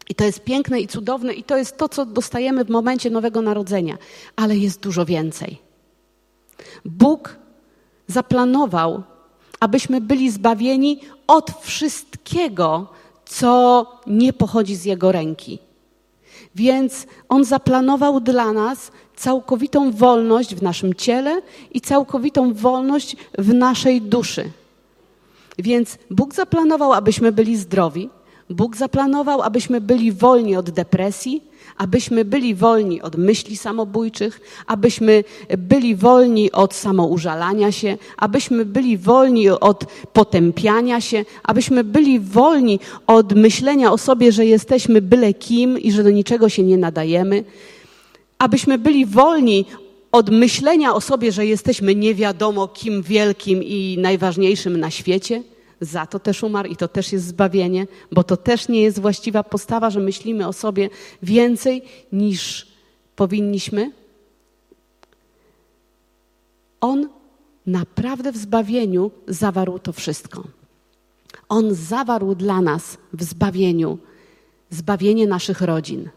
I 0.09 0.15
to 0.15 0.25
jest 0.25 0.45
piękne 0.45 0.81
i 0.81 0.87
cudowne, 0.87 1.33
i 1.33 1.43
to 1.43 1.57
jest 1.57 1.77
to, 1.77 1.89
co 1.89 2.07
dostajemy 2.07 2.65
w 2.65 2.71
momencie 2.71 3.11
Nowego 3.11 3.43
Narodzenia. 3.43 3.99
Ale 4.37 4.57
jest 4.57 4.81
dużo 4.81 5.05
więcej. 5.05 5.59
Bóg 6.85 7.37
zaplanował, 8.07 9.03
abyśmy 9.61 10.01
byli 10.01 10.31
zbawieni 10.31 11.01
od 11.27 11.51
wszystkiego, 11.61 12.93
co 13.25 13.87
nie 14.07 14.33
pochodzi 14.33 14.77
z 14.77 14.85
Jego 14.85 15.13
ręki. 15.13 15.59
Więc 16.55 17.07
On 17.29 17.45
zaplanował 17.45 18.21
dla 18.21 18.53
nas 18.53 18.91
całkowitą 19.17 19.93
wolność 19.93 20.55
w 20.55 20.63
naszym 20.63 20.95
ciele 20.95 21.43
i 21.73 21.81
całkowitą 21.81 22.55
wolność 22.55 23.17
w 23.39 23.55
naszej 23.55 24.03
duszy. 24.03 24.51
Więc 25.59 25.99
Bóg 26.11 26.35
zaplanował, 26.35 26.93
abyśmy 26.93 27.33
byli 27.33 27.57
zdrowi, 27.57 28.09
Bóg 28.51 28.77
zaplanował, 28.77 29.43
abyśmy 29.43 29.81
byli 29.81 30.13
wolni 30.13 30.57
od 30.57 30.71
depresji, 30.71 31.43
abyśmy 31.77 32.25
byli 32.25 32.55
wolni 32.55 33.03
od 33.03 33.17
myśli 33.17 33.57
samobójczych, 33.57 34.41
abyśmy 34.67 35.25
byli 35.59 35.97
wolni 35.97 36.53
od 36.53 36.75
samoużalania 36.75 37.73
się, 37.73 37.99
abyśmy 38.17 38.65
byli 38.65 38.99
wolni 38.99 39.51
od 39.51 39.85
potępiania 40.13 41.01
się, 41.01 41.25
abyśmy 41.43 41.85
byli 41.85 42.21
wolni 42.21 42.81
od 43.07 43.33
myślenia 43.33 43.93
o 43.93 43.99
sobie, 43.99 44.33
że 44.33 44.47
jesteśmy 44.47 45.03
byle 45.03 45.35
kim 45.35 45.79
i 45.79 45.93
że 45.93 46.03
do 46.03 46.11
niczego 46.11 46.49
się 46.49 46.63
nie 46.63 46.79
nadajemy, 46.79 47.45
abyśmy 48.39 48.79
byli 48.79 49.07
wolni 49.07 49.65
od 50.13 50.31
myślenia 50.31 50.95
o 50.95 51.01
sobie, 51.01 51.33
że 51.33 51.47
jesteśmy 51.47 51.95
nie 51.95 52.15
wiadomo 52.15 52.69
kim 52.69 53.03
wielkim 53.03 53.63
i 53.63 53.97
najważniejszym 54.01 54.81
na 54.81 54.91
świecie. 54.91 55.43
Za 55.81 56.07
to 56.07 56.19
też 56.19 56.43
umarł 56.43 56.69
i 56.69 56.77
to 56.77 56.89
też 56.89 57.13
jest 57.13 57.27
zbawienie, 57.27 57.87
bo 58.13 58.25
to 58.25 58.37
też 58.37 58.69
nie 58.69 58.83
jest 58.83 58.99
właściwa 58.99 59.43
postawa, 59.43 59.91
że 59.91 60.01
myślimy 60.01 60.49
o 60.49 60.53
sobie 60.53 60.91
więcej 61.23 61.83
niż 62.13 62.67
powinniśmy. 63.17 63.93
On 66.81 67.09
naprawdę 67.67 68.33
w 68.33 68.37
zbawieniu 68.37 69.11
zawarł 69.29 69.79
to 69.79 69.93
wszystko. 69.93 70.45
On 71.49 71.75
zawarł 71.75 72.35
dla 72.35 72.61
nas 72.61 72.99
w 73.13 73.23
zbawieniu 73.23 73.99
zbawienie 74.71 75.27
naszych 75.27 75.61
rodzin. 75.61 76.09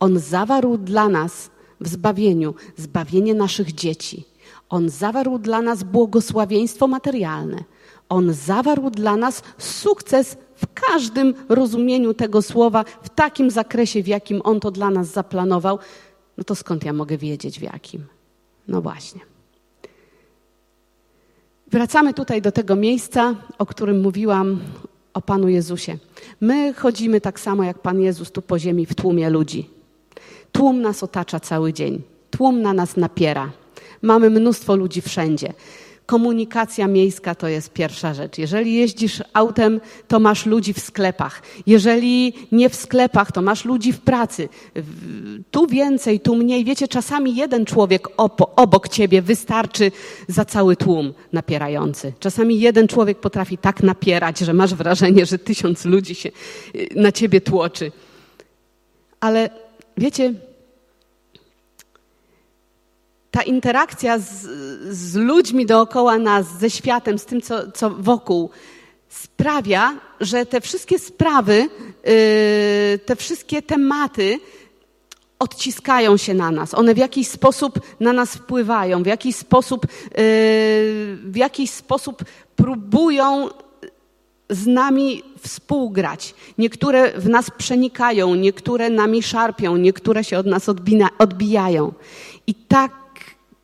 On 0.00 0.18
zawarł 0.18 0.78
dla 0.78 1.08
nas 1.08 1.50
w 1.80 1.88
zbawieniu 1.88 2.54
zbawienie 2.76 3.34
naszych 3.34 3.72
dzieci. 3.72 4.24
On 4.68 4.88
zawarł 4.90 5.38
dla 5.38 5.62
nas 5.62 5.82
błogosławieństwo 5.82 6.88
materialne. 6.88 7.64
On 8.08 8.32
zawarł 8.32 8.90
dla 8.90 9.16
nas 9.16 9.42
sukces 9.58 10.36
w 10.54 10.66
każdym 10.74 11.34
rozumieniu 11.48 12.14
tego 12.14 12.42
słowa, 12.42 12.84
w 13.02 13.08
takim 13.08 13.50
zakresie, 13.50 14.02
w 14.02 14.08
jakim 14.08 14.40
On 14.44 14.60
to 14.60 14.70
dla 14.70 14.90
nas 14.90 15.08
zaplanował. 15.08 15.78
No 16.38 16.44
to 16.44 16.54
skąd 16.54 16.84
ja 16.84 16.92
mogę 16.92 17.18
wiedzieć 17.18 17.58
w 17.58 17.62
jakim? 17.62 18.04
No 18.68 18.82
właśnie. 18.82 19.20
Wracamy 21.70 22.14
tutaj 22.14 22.42
do 22.42 22.52
tego 22.52 22.76
miejsca, 22.76 23.34
o 23.58 23.66
którym 23.66 24.00
mówiłam 24.00 24.60
o 25.14 25.22
Panu 25.22 25.48
Jezusie. 25.48 25.98
My 26.40 26.74
chodzimy 26.74 27.20
tak 27.20 27.40
samo 27.40 27.64
jak 27.64 27.78
Pan 27.78 28.00
Jezus 28.00 28.32
tu 28.32 28.42
po 28.42 28.58
ziemi 28.58 28.86
w 28.86 28.94
tłumie 28.94 29.30
ludzi. 29.30 29.75
Tłum 30.56 30.82
nas 30.82 31.02
otacza 31.02 31.40
cały 31.40 31.72
dzień. 31.72 32.02
Tłum 32.30 32.62
na 32.62 32.72
nas 32.72 32.96
napiera. 32.96 33.52
Mamy 34.02 34.30
mnóstwo 34.30 34.76
ludzi 34.76 35.02
wszędzie. 35.02 35.52
Komunikacja 36.06 36.86
miejska 36.86 37.34
to 37.34 37.48
jest 37.48 37.72
pierwsza 37.72 38.14
rzecz. 38.14 38.38
Jeżeli 38.38 38.74
jeździsz 38.74 39.22
autem, 39.32 39.80
to 40.08 40.20
masz 40.20 40.46
ludzi 40.46 40.72
w 40.72 40.80
sklepach. 40.80 41.42
Jeżeli 41.66 42.32
nie 42.52 42.68
w 42.68 42.74
sklepach, 42.74 43.32
to 43.32 43.42
masz 43.42 43.64
ludzi 43.64 43.92
w 43.92 44.00
pracy. 44.00 44.48
Tu 45.50 45.66
więcej, 45.66 46.20
tu 46.20 46.36
mniej. 46.36 46.64
Wiecie, 46.64 46.88
czasami 46.88 47.36
jeden 47.36 47.64
człowiek 47.64 48.08
obok 48.56 48.88
ciebie 48.88 49.22
wystarczy 49.22 49.92
za 50.28 50.44
cały 50.44 50.76
tłum 50.76 51.14
napierający. 51.32 52.12
Czasami 52.20 52.60
jeden 52.60 52.88
człowiek 52.88 53.20
potrafi 53.20 53.58
tak 53.58 53.82
napierać, 53.82 54.38
że 54.38 54.54
masz 54.54 54.74
wrażenie, 54.74 55.26
że 55.26 55.38
tysiąc 55.38 55.84
ludzi 55.84 56.14
się 56.14 56.28
y, 56.74 56.88
na 56.94 57.12
ciebie 57.12 57.40
tłoczy. 57.40 57.92
Ale 59.20 59.50
wiecie, 59.96 60.34
ta 63.36 63.42
interakcja 63.42 64.18
z, 64.18 64.42
z, 64.90 65.14
ludźmi 65.14 65.66
dookoła 65.66 66.18
nas, 66.18 66.46
ze 66.58 66.70
światem, 66.70 67.18
z 67.18 67.24
tym, 67.24 67.42
co, 67.42 67.72
co 67.72 67.90
wokół, 67.90 68.50
sprawia, 69.08 69.94
że 70.20 70.46
te 70.46 70.60
wszystkie 70.60 70.98
sprawy, 70.98 71.56
yy, 71.56 72.98
te 72.98 73.16
wszystkie 73.16 73.62
tematy 73.62 74.38
odciskają 75.38 76.16
się 76.16 76.34
na 76.34 76.50
nas. 76.50 76.74
One 76.74 76.94
w 76.94 76.98
jakiś 76.98 77.28
sposób 77.28 77.80
na 78.00 78.12
nas 78.12 78.34
wpływają, 78.34 79.02
w 79.02 79.06
jakiś 79.06 79.36
sposób, 79.36 79.86
yy, 79.86 79.90
w 81.16 81.36
jakiś 81.36 81.70
sposób 81.70 82.24
próbują 82.56 83.48
z 84.50 84.66
nami 84.66 85.22
współgrać. 85.38 86.34
Niektóre 86.58 87.20
w 87.20 87.28
nas 87.28 87.50
przenikają, 87.50 88.34
niektóre 88.34 88.90
nami 88.90 89.22
szarpią, 89.22 89.76
niektóre 89.76 90.24
się 90.24 90.38
od 90.38 90.46
nas 90.46 90.68
odbina, 90.68 91.08
odbijają. 91.18 91.92
I 92.46 92.54
tak, 92.54 93.05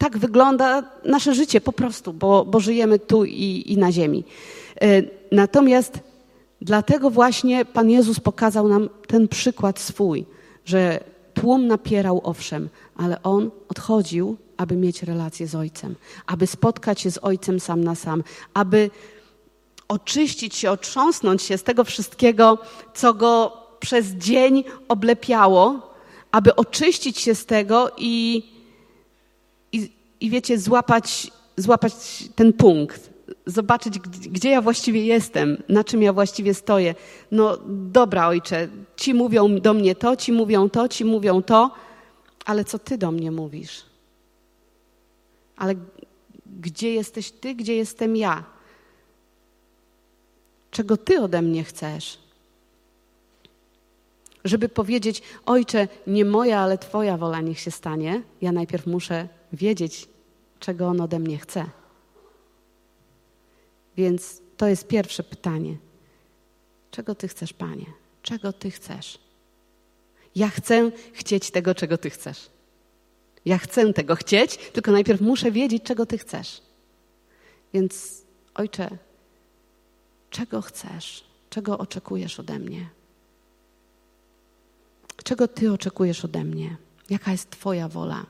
tak 0.03 0.19
wygląda 0.19 0.83
nasze 1.05 1.35
życie 1.35 1.61
po 1.61 1.73
prostu, 1.73 2.13
bo, 2.13 2.45
bo 2.45 2.61
żyjemy 2.61 2.99
tu 2.99 3.25
i, 3.25 3.65
i 3.67 3.79
na 3.79 3.93
ziemi. 3.93 4.25
E, 4.81 5.03
natomiast 5.33 5.99
dlatego 6.61 7.11
właśnie 7.11 7.65
Pan 7.65 7.91
Jezus 7.91 8.21
pokazał 8.21 8.69
nam 8.69 8.89
ten 9.07 9.29
przykład 9.29 9.81
swój, 9.81 10.27
że 10.65 11.01
Tłum 11.35 11.67
napierał, 11.67 12.21
owszem, 12.25 12.69
ale 12.97 13.23
on 13.23 13.51
odchodził, 13.69 14.37
aby 14.57 14.77
mieć 14.77 15.03
relację 15.03 15.47
z 15.47 15.55
Ojcem, 15.55 15.95
aby 16.27 16.47
spotkać 16.47 17.01
się 17.01 17.11
z 17.11 17.19
Ojcem 17.23 17.61
sam 17.61 17.85
na 17.85 17.95
sam, 17.95 18.23
aby 18.55 18.91
oczyścić 19.89 20.55
się, 20.55 20.71
otrząsnąć 20.71 21.43
się 21.43 21.59
z 21.59 21.63
tego 21.63 21.85
wszystkiego, 21.85 22.59
co 22.95 23.15
go 23.15 23.57
przez 23.81 24.07
dzień 24.07 24.65
oblepiało, 24.89 25.93
aby 26.33 26.57
oczyścić 26.57 27.19
się 27.19 27.35
z 27.35 27.47
tego 27.47 27.91
i, 27.99 28.43
i, 30.23 30.31
wiecie, 30.31 30.59
złapać, 30.59 31.31
złapać 31.57 31.93
ten 32.35 32.53
punkt, 32.53 33.11
zobaczyć, 33.47 33.99
gdzie 34.31 34.51
ja 34.51 34.61
właściwie 34.61 35.05
jestem, 35.07 35.63
na 35.69 35.85
czym 35.85 36.03
ja 36.03 36.13
właściwie 36.13 36.55
stoję. 36.55 36.95
No 37.31 37.59
dobra, 37.69 38.29
ojcze, 38.29 38.69
ci 38.97 39.15
mówią 39.15 39.61
do 39.61 39.75
mnie 39.75 39.95
to, 39.95 40.17
ci 40.17 40.33
mówią 40.33 40.71
to, 40.71 40.89
ci 40.89 41.05
mówią 41.05 41.43
to, 41.43 41.71
ale 42.45 42.65
co 42.65 42.79
ty 42.79 42.99
do 42.99 43.11
mnie 43.11 43.31
mówisz? 43.31 43.83
Ale 45.57 45.75
gdzie 46.61 46.95
jesteś 46.95 47.31
ty, 47.31 47.55
gdzie 47.55 47.77
jestem 47.77 48.17
ja? 48.17 48.45
Czego 50.71 50.97
ty 50.97 51.21
ode 51.21 51.43
mnie 51.43 51.65
chcesz? 51.65 52.19
Żeby 54.45 54.69
powiedzieć, 54.69 55.23
ojcze, 55.47 55.89
nie 56.07 56.25
moja, 56.25 56.61
ale 56.61 56.79
twoja 56.79 57.17
wola 57.17 57.41
niech 57.41 57.61
się 57.61 57.71
stanie, 57.71 58.23
ja 58.41 58.53
najpierw 58.53 58.87
muszę 58.87 59.29
wiedzieć, 59.53 60.09
czego 60.63 60.89
on 60.89 61.01
ode 61.01 61.19
mnie 61.19 61.39
chce. 61.39 61.67
Więc 63.97 64.41
to 64.57 64.69
jest 64.69 64.89
pierwsze 64.89 65.23
pytanie. 65.23 65.77
Czego 66.91 67.15
Ty 67.15 67.29
chcesz, 67.29 67.53
Panie? 67.53 67.87
Czego 68.23 68.53
Ty 68.53 68.71
chcesz? 68.71 69.19
Ja 70.35 70.49
chcę 70.49 70.91
chcieć 71.13 71.51
tego, 71.51 71.75
czego 71.75 71.99
Ty 71.99 72.11
chcesz. 72.11 72.51
Ja 73.45 73.59
chcę 73.59 73.93
tego 73.93 74.17
chcieć, 74.17 74.57
tylko 74.57 74.93
najpierw 74.93 75.21
muszę 75.21 75.51
wiedzieć, 75.51 75.83
czego 75.83 76.07
Ty 76.07 76.19
chcesz. 76.19 76.63
Więc, 77.75 78.23
Ojcze, 78.55 78.99
czego 80.31 80.63
chcesz? 80.63 81.25
Czego 81.51 81.79
oczekujesz 81.79 82.41
ode 82.41 82.59
mnie? 82.59 82.89
Czego 85.25 85.49
Ty 85.49 85.73
oczekujesz 85.73 86.25
ode 86.25 86.45
mnie? 86.45 86.77
Jaka 87.11 87.33
jest 87.33 87.51
Twoja 87.51 87.89
wola? 87.89 88.27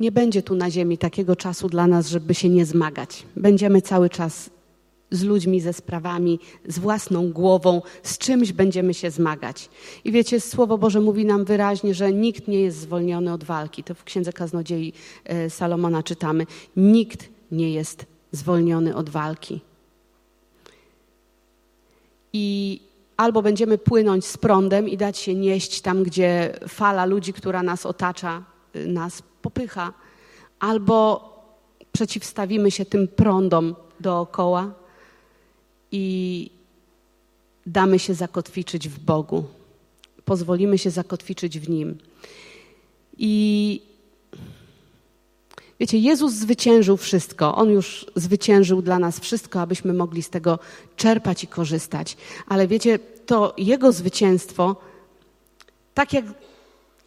Nie 0.00 0.12
będzie 0.12 0.42
tu 0.42 0.54
na 0.54 0.70
ziemi 0.70 0.98
takiego 0.98 1.36
czasu 1.36 1.68
dla 1.68 1.86
nas, 1.86 2.08
żeby 2.08 2.34
się 2.34 2.48
nie 2.48 2.66
zmagać. 2.66 3.26
Będziemy 3.36 3.82
cały 3.82 4.10
czas 4.10 4.50
z 5.10 5.22
ludźmi, 5.22 5.60
ze 5.60 5.72
sprawami, 5.72 6.40
z 6.66 6.78
własną 6.78 7.32
głową, 7.32 7.82
z 8.02 8.18
czymś 8.18 8.52
będziemy 8.52 8.94
się 8.94 9.10
zmagać. 9.10 9.68
I 10.04 10.12
wiecie, 10.12 10.40
Słowo 10.40 10.78
Boże 10.78 11.00
mówi 11.00 11.24
nam 11.24 11.44
wyraźnie, 11.44 11.94
że 11.94 12.12
nikt 12.12 12.48
nie 12.48 12.60
jest 12.60 12.78
zwolniony 12.78 13.32
od 13.32 13.44
walki. 13.44 13.84
To 13.84 13.94
w 13.94 14.04
Księdze 14.04 14.32
Kaznodziei 14.32 14.92
e, 15.24 15.50
Salomona 15.50 16.02
czytamy. 16.02 16.46
Nikt 16.76 17.28
nie 17.52 17.72
jest 17.72 18.06
zwolniony 18.32 18.96
od 18.96 19.10
walki. 19.10 19.60
I 22.32 22.80
albo 23.16 23.42
będziemy 23.42 23.78
płynąć 23.78 24.26
z 24.26 24.36
prądem 24.36 24.88
i 24.88 24.96
dać 24.96 25.18
się 25.18 25.34
nieść 25.34 25.80
tam, 25.80 26.02
gdzie 26.02 26.58
fala 26.68 27.04
ludzi, 27.04 27.32
która 27.32 27.62
nas 27.62 27.86
otacza, 27.86 28.42
y, 28.76 28.88
nas 28.88 29.22
popycha, 29.48 29.92
albo 30.58 30.98
przeciwstawimy 31.92 32.70
się 32.70 32.84
tym 32.84 33.08
prądom 33.08 33.74
dookoła 34.00 34.74
i 35.92 36.50
damy 37.66 37.98
się 37.98 38.14
zakotwiczyć 38.14 38.88
w 38.88 38.98
Bogu. 38.98 39.44
Pozwolimy 40.24 40.78
się 40.78 40.90
zakotwiczyć 40.90 41.58
w 41.58 41.68
Nim. 41.68 41.98
I 43.18 43.32
wiecie, 45.80 45.98
Jezus 45.98 46.32
zwyciężył 46.32 46.96
wszystko. 46.96 47.54
On 47.54 47.70
już 47.70 48.06
zwyciężył 48.16 48.82
dla 48.82 48.98
nas 48.98 49.20
wszystko, 49.20 49.60
abyśmy 49.60 49.92
mogli 49.92 50.22
z 50.22 50.30
tego 50.30 50.58
czerpać 50.96 51.44
i 51.44 51.46
korzystać. 51.46 52.16
Ale 52.46 52.68
wiecie, 52.68 52.98
to 53.26 53.54
Jego 53.58 53.92
zwycięstwo, 53.92 54.76
tak 55.94 56.12
jak 56.12 56.24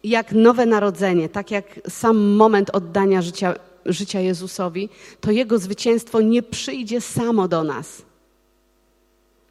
jak 0.04 0.32
nowe 0.32 0.66
narodzenie, 0.66 1.28
tak 1.28 1.50
jak 1.50 1.80
sam 1.88 2.18
moment 2.18 2.70
oddania 2.70 3.22
życia, 3.22 3.54
życia 3.86 4.20
Jezusowi, 4.20 4.88
to 5.20 5.30
Jego 5.30 5.58
zwycięstwo 5.58 6.20
nie 6.20 6.42
przyjdzie 6.42 7.00
samo 7.00 7.48
do 7.48 7.64
nas. 7.64 8.02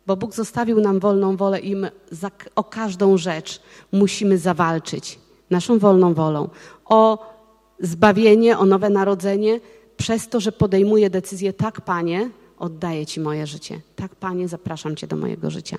Bo 0.07 0.15
Bóg 0.15 0.33
zostawił 0.33 0.81
nam 0.81 0.99
wolną 0.99 1.37
wolę 1.37 1.59
i 1.59 1.75
my 1.75 1.91
za, 2.11 2.31
o 2.55 2.63
każdą 2.63 3.17
rzecz 3.17 3.61
musimy 3.91 4.37
zawalczyć 4.37 5.19
naszą 5.49 5.79
wolną 5.79 6.13
wolą. 6.13 6.49
O 6.85 7.31
zbawienie, 7.79 8.57
o 8.57 8.65
nowe 8.65 8.89
narodzenie, 8.89 9.59
przez 9.97 10.29
to, 10.29 10.39
że 10.39 10.51
podejmuję 10.51 11.09
decyzję, 11.09 11.53
tak, 11.53 11.81
Panie, 11.81 12.29
oddaję 12.59 13.05
Ci 13.05 13.19
moje 13.19 13.47
życie. 13.47 13.81
Tak, 13.95 14.15
Panie, 14.15 14.47
zapraszam 14.47 14.95
Cię 14.95 15.07
do 15.07 15.15
mojego 15.15 15.51
życia. 15.51 15.77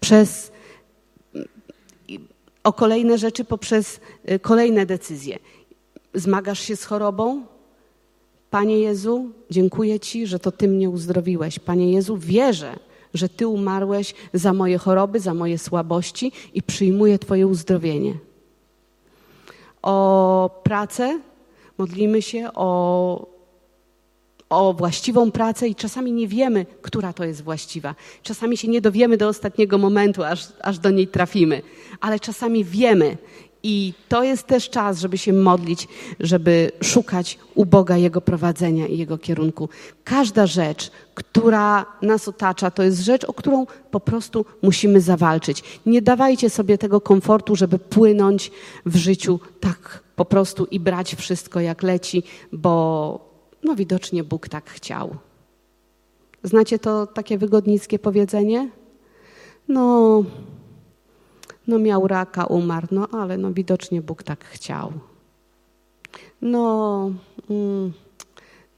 Przez 0.00 0.52
o 2.64 2.72
kolejne 2.72 3.18
rzeczy 3.18 3.44
poprzez 3.44 4.00
y, 4.30 4.38
kolejne 4.38 4.86
decyzje. 4.86 5.38
Zmagasz 6.14 6.60
się 6.60 6.76
z 6.76 6.84
chorobą? 6.84 7.42
Panie 8.50 8.78
Jezu, 8.78 9.30
dziękuję 9.50 10.00
Ci, 10.00 10.26
że 10.26 10.38
to 10.38 10.52
Ty 10.52 10.68
mnie 10.68 10.90
uzdrowiłeś. 10.90 11.58
Panie 11.58 11.92
Jezu, 11.92 12.16
wierzę, 12.16 12.78
że 13.14 13.28
Ty 13.28 13.46
umarłeś 13.46 14.14
za 14.34 14.52
moje 14.52 14.78
choroby, 14.78 15.20
za 15.20 15.34
moje 15.34 15.58
słabości 15.58 16.32
i 16.54 16.62
przyjmuję 16.62 17.18
Twoje 17.18 17.46
uzdrowienie. 17.46 18.14
O 19.82 20.60
pracę 20.62 21.20
modlimy 21.78 22.22
się, 22.22 22.48
o 22.54 23.31
o 24.52 24.72
właściwą 24.72 25.30
pracę 25.30 25.68
i 25.68 25.74
czasami 25.74 26.12
nie 26.12 26.28
wiemy, 26.28 26.66
która 26.82 27.12
to 27.12 27.24
jest 27.24 27.42
właściwa. 27.42 27.94
Czasami 28.22 28.56
się 28.56 28.68
nie 28.68 28.80
dowiemy 28.80 29.16
do 29.16 29.28
ostatniego 29.28 29.78
momentu, 29.78 30.24
aż, 30.24 30.48
aż 30.62 30.78
do 30.78 30.90
niej 30.90 31.08
trafimy, 31.08 31.62
ale 32.00 32.20
czasami 32.20 32.64
wiemy. 32.64 33.16
I 33.64 33.94
to 34.08 34.22
jest 34.22 34.46
też 34.46 34.70
czas, 34.70 34.98
żeby 34.98 35.18
się 35.18 35.32
modlić, 35.32 35.88
żeby 36.20 36.72
szukać 36.82 37.38
u 37.54 37.66
Boga 37.66 37.96
Jego 37.96 38.20
prowadzenia 38.20 38.86
i 38.86 38.98
Jego 38.98 39.18
kierunku. 39.18 39.68
Każda 40.04 40.46
rzecz, 40.46 40.90
która 41.14 41.86
nas 42.02 42.28
otacza, 42.28 42.70
to 42.70 42.82
jest 42.82 43.00
rzecz, 43.00 43.24
o 43.24 43.32
którą 43.32 43.66
po 43.90 44.00
prostu 44.00 44.44
musimy 44.62 45.00
zawalczyć. 45.00 45.62
Nie 45.86 46.02
dawajcie 46.02 46.50
sobie 46.50 46.78
tego 46.78 47.00
komfortu, 47.00 47.56
żeby 47.56 47.78
płynąć 47.78 48.50
w 48.86 48.96
życiu 48.96 49.40
tak 49.60 50.02
po 50.16 50.24
prostu 50.24 50.64
i 50.64 50.80
brać 50.80 51.14
wszystko 51.14 51.60
jak 51.60 51.82
leci, 51.82 52.22
bo 52.52 53.31
no 53.62 53.74
widocznie 53.74 54.24
Bóg 54.24 54.48
tak 54.48 54.70
chciał. 54.70 55.16
Znacie 56.42 56.78
to 56.78 57.06
takie 57.06 57.38
wygodnickie 57.38 57.98
powiedzenie? 57.98 58.70
No, 59.68 60.24
no 61.66 61.78
miał 61.78 62.08
raka, 62.08 62.44
umarł, 62.44 62.86
no 62.90 63.08
ale 63.12 63.38
no 63.38 63.52
widocznie 63.52 64.02
Bóg 64.02 64.22
tak 64.22 64.44
chciał. 64.44 64.92
No, 66.42 67.10
mm, 67.50 67.92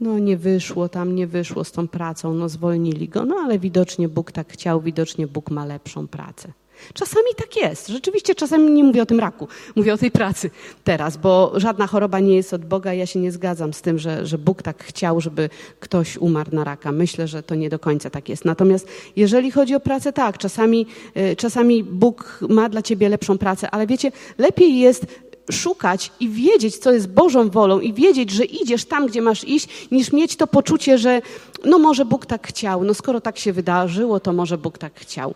no 0.01 0.19
nie 0.19 0.37
wyszło 0.37 0.89
tam, 0.89 1.15
nie 1.15 1.27
wyszło 1.27 1.65
z 1.65 1.73
tą 1.73 1.89
pracą, 1.89 2.35
no 2.35 2.49
zwolnili 2.49 3.09
go, 3.09 3.25
no 3.25 3.37
ale 3.37 3.59
widocznie 3.59 4.09
Bóg 4.09 4.33
tak 4.33 4.53
chciał, 4.53 4.81
widocznie 4.81 5.27
Bóg 5.27 5.51
ma 5.51 5.65
lepszą 5.65 6.09
pracę. 6.09 6.53
Czasami 6.95 7.27
tak 7.37 7.57
jest. 7.57 7.89
Rzeczywiście 7.89 8.35
czasami 8.35 8.71
nie 8.71 8.85
mówię 8.85 9.03
o 9.03 9.07
tym 9.07 9.21
raku, 9.21 9.49
mówię 9.77 9.95
o 9.95 9.99
tej 9.99 10.11
pracy 10.11 10.51
teraz, 10.85 11.17
bo 11.17 11.53
żadna 11.57 11.87
choroba 11.87 12.21
nie 12.21 12.37
jest 12.37 12.55
od 12.55 12.65
Boga. 12.65 12.93
Ja 12.93 13.07
się 13.07 13.21
nie 13.21 13.33
zgadzam 13.33 13.75
z 13.75 13.83
tym, 13.83 13.99
że, 13.99 14.27
że 14.27 14.39
Bóg 14.39 14.63
tak 14.63 14.85
chciał, 14.85 15.21
żeby 15.21 15.51
ktoś 15.81 16.17
umarł 16.17 16.51
na 16.53 16.65
raka. 16.65 16.93
Myślę, 16.93 17.29
że 17.29 17.43
to 17.43 17.55
nie 17.55 17.71
do 17.71 17.79
końca 17.79 18.11
tak 18.11 18.29
jest. 18.29 18.45
Natomiast 18.45 18.89
jeżeli 19.17 19.51
chodzi 19.51 19.75
o 19.75 19.81
pracę, 19.81 20.13
tak, 20.13 20.39
czasami, 20.39 20.87
y, 21.17 21.37
czasami 21.37 21.85
Bóg 21.85 22.39
ma 22.49 22.69
dla 22.69 22.83
ciebie 22.83 23.09
lepszą 23.09 23.39
pracę, 23.39 23.71
ale 23.71 23.87
wiecie, 23.87 24.13
lepiej 24.39 24.79
jest 24.79 25.07
szukać 25.51 26.11
i 26.21 26.29
wiedzieć, 26.29 26.79
co 26.79 26.93
jest 26.93 27.09
Bożą 27.09 27.51
wolą 27.51 27.81
i 27.81 27.93
wiedzieć, 27.93 28.31
że 28.31 28.45
idziesz 28.45 28.85
tam, 28.85 29.07
gdzie 29.07 29.23
masz 29.23 29.45
iść, 29.45 29.91
niż 29.91 30.13
mieć 30.13 30.37
to 30.37 30.47
poczucie, 30.47 30.99
że 30.99 31.23
no 31.65 31.79
może 31.79 32.05
Bóg 32.05 32.27
tak 32.27 32.47
chciał, 32.47 32.85
no 32.85 32.95
skoro 32.95 33.21
tak 33.21 33.39
się 33.39 33.53
wydarzyło, 33.53 34.21
to 34.21 34.33
może 34.33 34.59
Bóg 34.59 34.79
tak 34.79 34.93
chciał. 34.95 35.35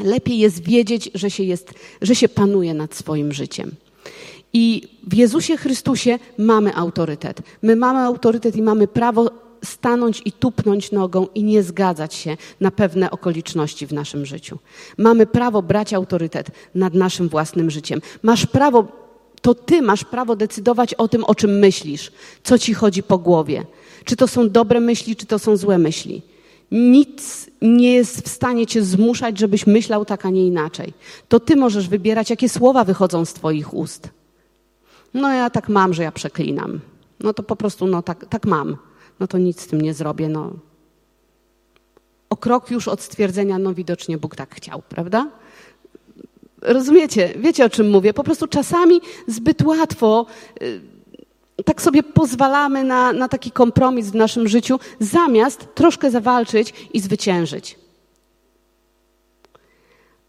Lepiej 0.00 0.38
jest 0.38 0.62
wiedzieć, 0.62 1.10
że 1.14 1.30
się, 1.30 1.42
jest, 1.42 1.74
że 2.02 2.14
się 2.14 2.28
panuje 2.28 2.74
nad 2.74 2.94
swoim 2.94 3.32
życiem. 3.32 3.74
I 4.52 4.82
w 5.06 5.14
Jezusie 5.14 5.56
Chrystusie 5.56 6.18
mamy 6.38 6.74
autorytet. 6.74 7.42
My 7.62 7.76
mamy 7.76 7.98
autorytet 7.98 8.56
i 8.56 8.62
mamy 8.62 8.88
prawo 8.88 9.30
stanąć 9.64 10.22
i 10.24 10.32
tupnąć 10.32 10.92
nogą 10.92 11.26
i 11.34 11.44
nie 11.44 11.62
zgadzać 11.62 12.14
się 12.14 12.36
na 12.60 12.70
pewne 12.70 13.10
okoliczności 13.10 13.86
w 13.86 13.92
naszym 13.92 14.26
życiu. 14.26 14.58
Mamy 14.98 15.26
prawo 15.26 15.62
brać 15.62 15.94
autorytet 15.94 16.50
nad 16.74 16.94
naszym 16.94 17.28
własnym 17.28 17.70
życiem. 17.70 18.00
Masz 18.22 18.46
prawo, 18.46 18.86
to 19.42 19.54
ty 19.54 19.82
masz 19.82 20.04
prawo 20.04 20.36
decydować 20.36 20.94
o 20.94 21.08
tym, 21.08 21.24
o 21.24 21.34
czym 21.34 21.58
myślisz, 21.58 22.12
co 22.42 22.58
ci 22.58 22.74
chodzi 22.74 23.02
po 23.02 23.18
głowie. 23.18 23.66
Czy 24.04 24.16
to 24.16 24.28
są 24.28 24.50
dobre 24.50 24.80
myśli, 24.80 25.16
czy 25.16 25.26
to 25.26 25.38
są 25.38 25.56
złe 25.56 25.78
myśli. 25.78 26.22
Nic 26.70 27.50
nie 27.62 27.94
jest 27.94 28.24
w 28.24 28.28
stanie 28.28 28.66
cię 28.66 28.82
zmuszać, 28.82 29.38
żebyś 29.38 29.66
myślał 29.66 30.04
tak, 30.04 30.26
a 30.26 30.30
nie 30.30 30.46
inaczej. 30.46 30.92
To 31.28 31.40
ty 31.40 31.56
możesz 31.56 31.88
wybierać, 31.88 32.30
jakie 32.30 32.48
słowa 32.48 32.84
wychodzą 32.84 33.24
z 33.24 33.32
twoich 33.32 33.74
ust. 33.74 34.10
No 35.14 35.32
ja 35.32 35.50
tak 35.50 35.68
mam, 35.68 35.94
że 35.94 36.02
ja 36.02 36.12
przeklinam. 36.12 36.80
No 37.20 37.32
to 37.34 37.42
po 37.42 37.56
prostu, 37.56 37.86
no 37.86 38.02
tak, 38.02 38.26
tak 38.28 38.46
mam. 38.46 38.76
No 39.20 39.26
to 39.26 39.38
nic 39.38 39.60
z 39.60 39.66
tym 39.66 39.80
nie 39.80 39.94
zrobię, 39.94 40.28
no. 40.28 40.52
O 42.30 42.36
krok 42.36 42.70
już 42.70 42.88
od 42.88 43.00
stwierdzenia, 43.00 43.58
no 43.58 43.74
widocznie 43.74 44.18
Bóg 44.18 44.36
tak 44.36 44.54
chciał, 44.54 44.82
prawda? 44.88 45.30
Rozumiecie? 46.62 47.34
Wiecie 47.38 47.64
o 47.64 47.70
czym 47.70 47.90
mówię? 47.90 48.14
Po 48.14 48.24
prostu 48.24 48.46
czasami 48.46 49.00
zbyt 49.26 49.62
łatwo 49.62 50.26
y, 50.62 50.80
tak 51.64 51.82
sobie 51.82 52.02
pozwalamy 52.02 52.84
na, 52.84 53.12
na 53.12 53.28
taki 53.28 53.50
kompromis 53.50 54.10
w 54.10 54.14
naszym 54.14 54.48
życiu, 54.48 54.80
zamiast 55.00 55.74
troszkę 55.74 56.10
zawalczyć 56.10 56.74
i 56.92 57.00
zwyciężyć. 57.00 57.78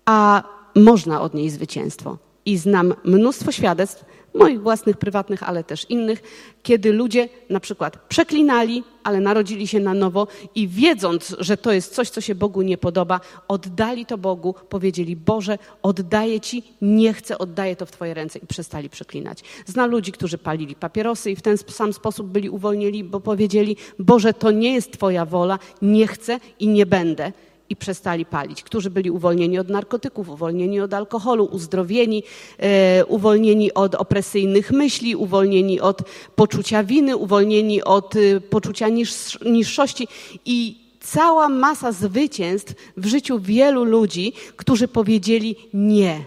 A 0.06 0.44
można 0.76 1.22
odnieść 1.22 1.54
zwycięstwo. 1.54 2.18
I 2.46 2.58
znam 2.58 2.94
mnóstwo 3.04 3.52
świadectw, 3.52 4.06
moich 4.38 4.62
własnych, 4.62 4.98
prywatnych, 4.98 5.44
ale 5.44 5.64
też 5.64 5.86
innych, 5.90 6.24
kiedy 6.64 6.94
ludzie 6.94 7.30
na 7.50 7.60
przykład 7.60 7.98
przeklinali, 8.10 8.84
ale 9.04 9.20
narodzili 9.20 9.68
się 9.68 9.80
na 9.80 9.94
nowo 9.94 10.28
i 10.56 10.68
wiedząc, 10.68 11.36
że 11.40 11.58
to 11.58 11.72
jest 11.72 11.96
coś, 11.96 12.10
co 12.10 12.22
się 12.22 12.36
Bogu 12.36 12.62
nie 12.62 12.78
podoba, 12.78 13.20
oddali 13.48 14.06
to 14.06 14.18
Bogu, 14.18 14.56
powiedzieli: 14.70 15.16
Boże, 15.16 15.58
oddaję 15.82 16.40
Ci, 16.40 16.64
nie 16.82 17.14
chcę, 17.14 17.38
oddaję 17.38 17.76
to 17.76 17.86
w 17.86 17.92
Twoje 17.92 18.14
ręce 18.14 18.40
i 18.40 18.48
przestali 18.48 18.90
przeklinać. 18.90 19.44
Zna 19.66 19.86
ludzi, 19.86 20.12
którzy 20.12 20.38
palili 20.38 20.76
papierosy 20.76 21.32
i 21.32 21.36
w 21.36 21.42
ten 21.42 21.58
sam 21.58 21.94
sposób 21.94 22.28
byli 22.28 22.50
uwolnieni, 22.50 23.04
bo 23.04 23.20
powiedzieli: 23.20 23.78
Boże, 24.00 24.34
to 24.34 24.52
nie 24.52 24.74
jest 24.74 24.92
Twoja 24.92 25.26
wola, 25.26 25.60
nie 25.82 26.08
chcę 26.08 26.40
i 26.60 26.68
nie 26.68 26.86
będę 26.86 27.32
i 27.70 27.76
przestali 27.76 28.26
palić, 28.26 28.64
którzy 28.64 28.90
byli 28.90 29.12
uwolnieni 29.12 29.60
od 29.60 29.70
narkotyków, 29.70 30.30
uwolnieni 30.30 30.80
od 30.80 30.94
alkoholu, 30.94 31.46
uzdrowieni, 31.46 32.24
e, 32.58 33.06
uwolnieni 33.06 33.74
od 33.74 33.96
opresyjnych 33.96 34.72
myśli, 34.72 35.16
uwolnieni 35.16 35.80
od 35.80 36.02
poczucia 36.36 36.84
winy, 36.84 37.18
uwolnieni 37.18 37.84
od 37.84 38.16
e, 38.16 38.42
poczucia 38.42 38.90
niż, 38.90 39.40
niższości 39.46 40.08
i 40.46 40.88
cała 41.00 41.50
masa 41.50 41.92
zwycięstw 41.92 42.74
w 42.98 43.06
życiu 43.06 43.40
wielu 43.40 43.84
ludzi, 43.84 44.34
którzy 44.56 44.88
powiedzieli 44.88 45.56
nie. 45.74 46.26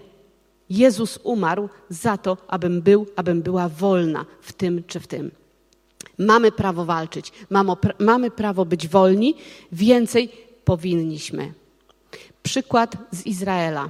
Jezus 0.71 1.19
umarł 1.23 1.69
za 1.89 2.17
to, 2.17 2.37
abym 2.49 2.83
był, 2.83 3.07
abym 3.17 3.43
była 3.43 3.69
wolna 3.69 4.27
w 4.41 4.53
tym 4.53 4.83
czy 4.87 5.01
w 5.01 5.07
tym. 5.07 5.31
Mamy 6.19 6.53
prawo 6.53 6.85
walczyć, 6.85 7.33
mamy 7.99 8.31
prawo 8.31 8.65
być 8.65 8.89
wolni, 8.89 9.35
więcej 9.73 10.50
powinniśmy. 10.65 11.53
Przykład 12.43 12.97
z 13.11 13.27
Izraela. 13.27 13.89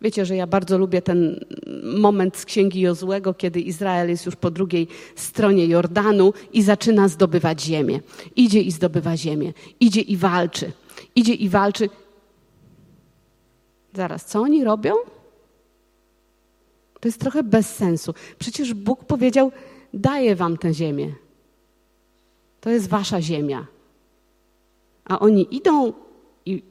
Wiecie, 0.00 0.26
że 0.26 0.36
ja 0.36 0.46
bardzo 0.46 0.78
lubię 0.78 1.02
ten 1.02 1.44
moment 1.82 2.36
z 2.36 2.44
księgi 2.44 2.80
Jozłego, 2.80 3.34
kiedy 3.34 3.60
Izrael 3.60 4.08
jest 4.08 4.26
już 4.26 4.36
po 4.36 4.50
drugiej 4.50 4.88
stronie 5.16 5.66
Jordanu 5.66 6.32
i 6.52 6.62
zaczyna 6.62 7.08
zdobywać 7.08 7.62
ziemię. 7.62 8.00
Idzie 8.36 8.60
i 8.62 8.72
zdobywa 8.72 9.16
ziemię. 9.16 9.52
Idzie 9.80 10.00
i 10.00 10.16
walczy. 10.16 10.72
Idzie 11.14 11.34
i 11.34 11.48
walczy. 11.48 11.88
Zaraz, 13.94 14.24
co 14.24 14.40
oni 14.40 14.64
robią? 14.64 14.94
To 17.00 17.08
jest 17.08 17.20
trochę 17.20 17.42
bez 17.42 17.74
sensu. 17.74 18.14
Przecież 18.38 18.74
Bóg 18.74 19.04
powiedział: 19.04 19.52
Daję 19.94 20.36
wam 20.36 20.58
tę 20.58 20.74
ziemię. 20.74 21.12
To 22.60 22.70
jest 22.70 22.88
wasza 22.88 23.22
ziemia. 23.22 23.66
A 25.08 25.18
oni 25.18 25.54
idą 25.54 25.92
i 26.46 26.62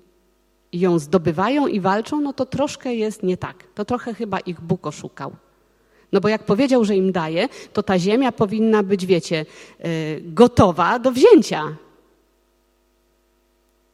ją 0.73 0.99
zdobywają 0.99 1.67
i 1.67 1.79
walczą, 1.79 2.21
no 2.21 2.33
to 2.33 2.45
troszkę 2.45 2.95
jest 2.95 3.23
nie 3.23 3.37
tak. 3.37 3.63
To 3.75 3.85
trochę 3.85 4.13
chyba 4.13 4.39
ich 4.39 4.61
Bóg 4.61 4.87
oszukał. 4.87 5.35
No 6.11 6.21
bo 6.21 6.29
jak 6.29 6.43
powiedział, 6.43 6.85
że 6.85 6.95
im 6.95 7.11
daje, 7.11 7.49
to 7.73 7.83
ta 7.83 7.99
ziemia 7.99 8.31
powinna 8.31 8.83
być, 8.83 9.05
wiecie, 9.05 9.45
yy, 9.79 9.87
gotowa 10.21 10.99
do 10.99 11.11
wzięcia. 11.11 11.75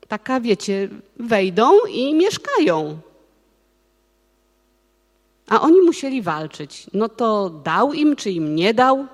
Taka, 0.08 0.40
wiecie, 0.40 0.90
wejdą 1.20 1.86
i 1.90 2.14
mieszkają. 2.14 3.00
A 5.48 5.62
oni 5.62 5.82
musieli 5.82 6.22
walczyć. 6.22 6.88
No 6.94 7.10
to 7.10 7.50
dał 7.50 7.94
im, 7.94 8.16
czy 8.16 8.32
im 8.32 8.56
nie 8.56 8.74
dał? 8.74 9.08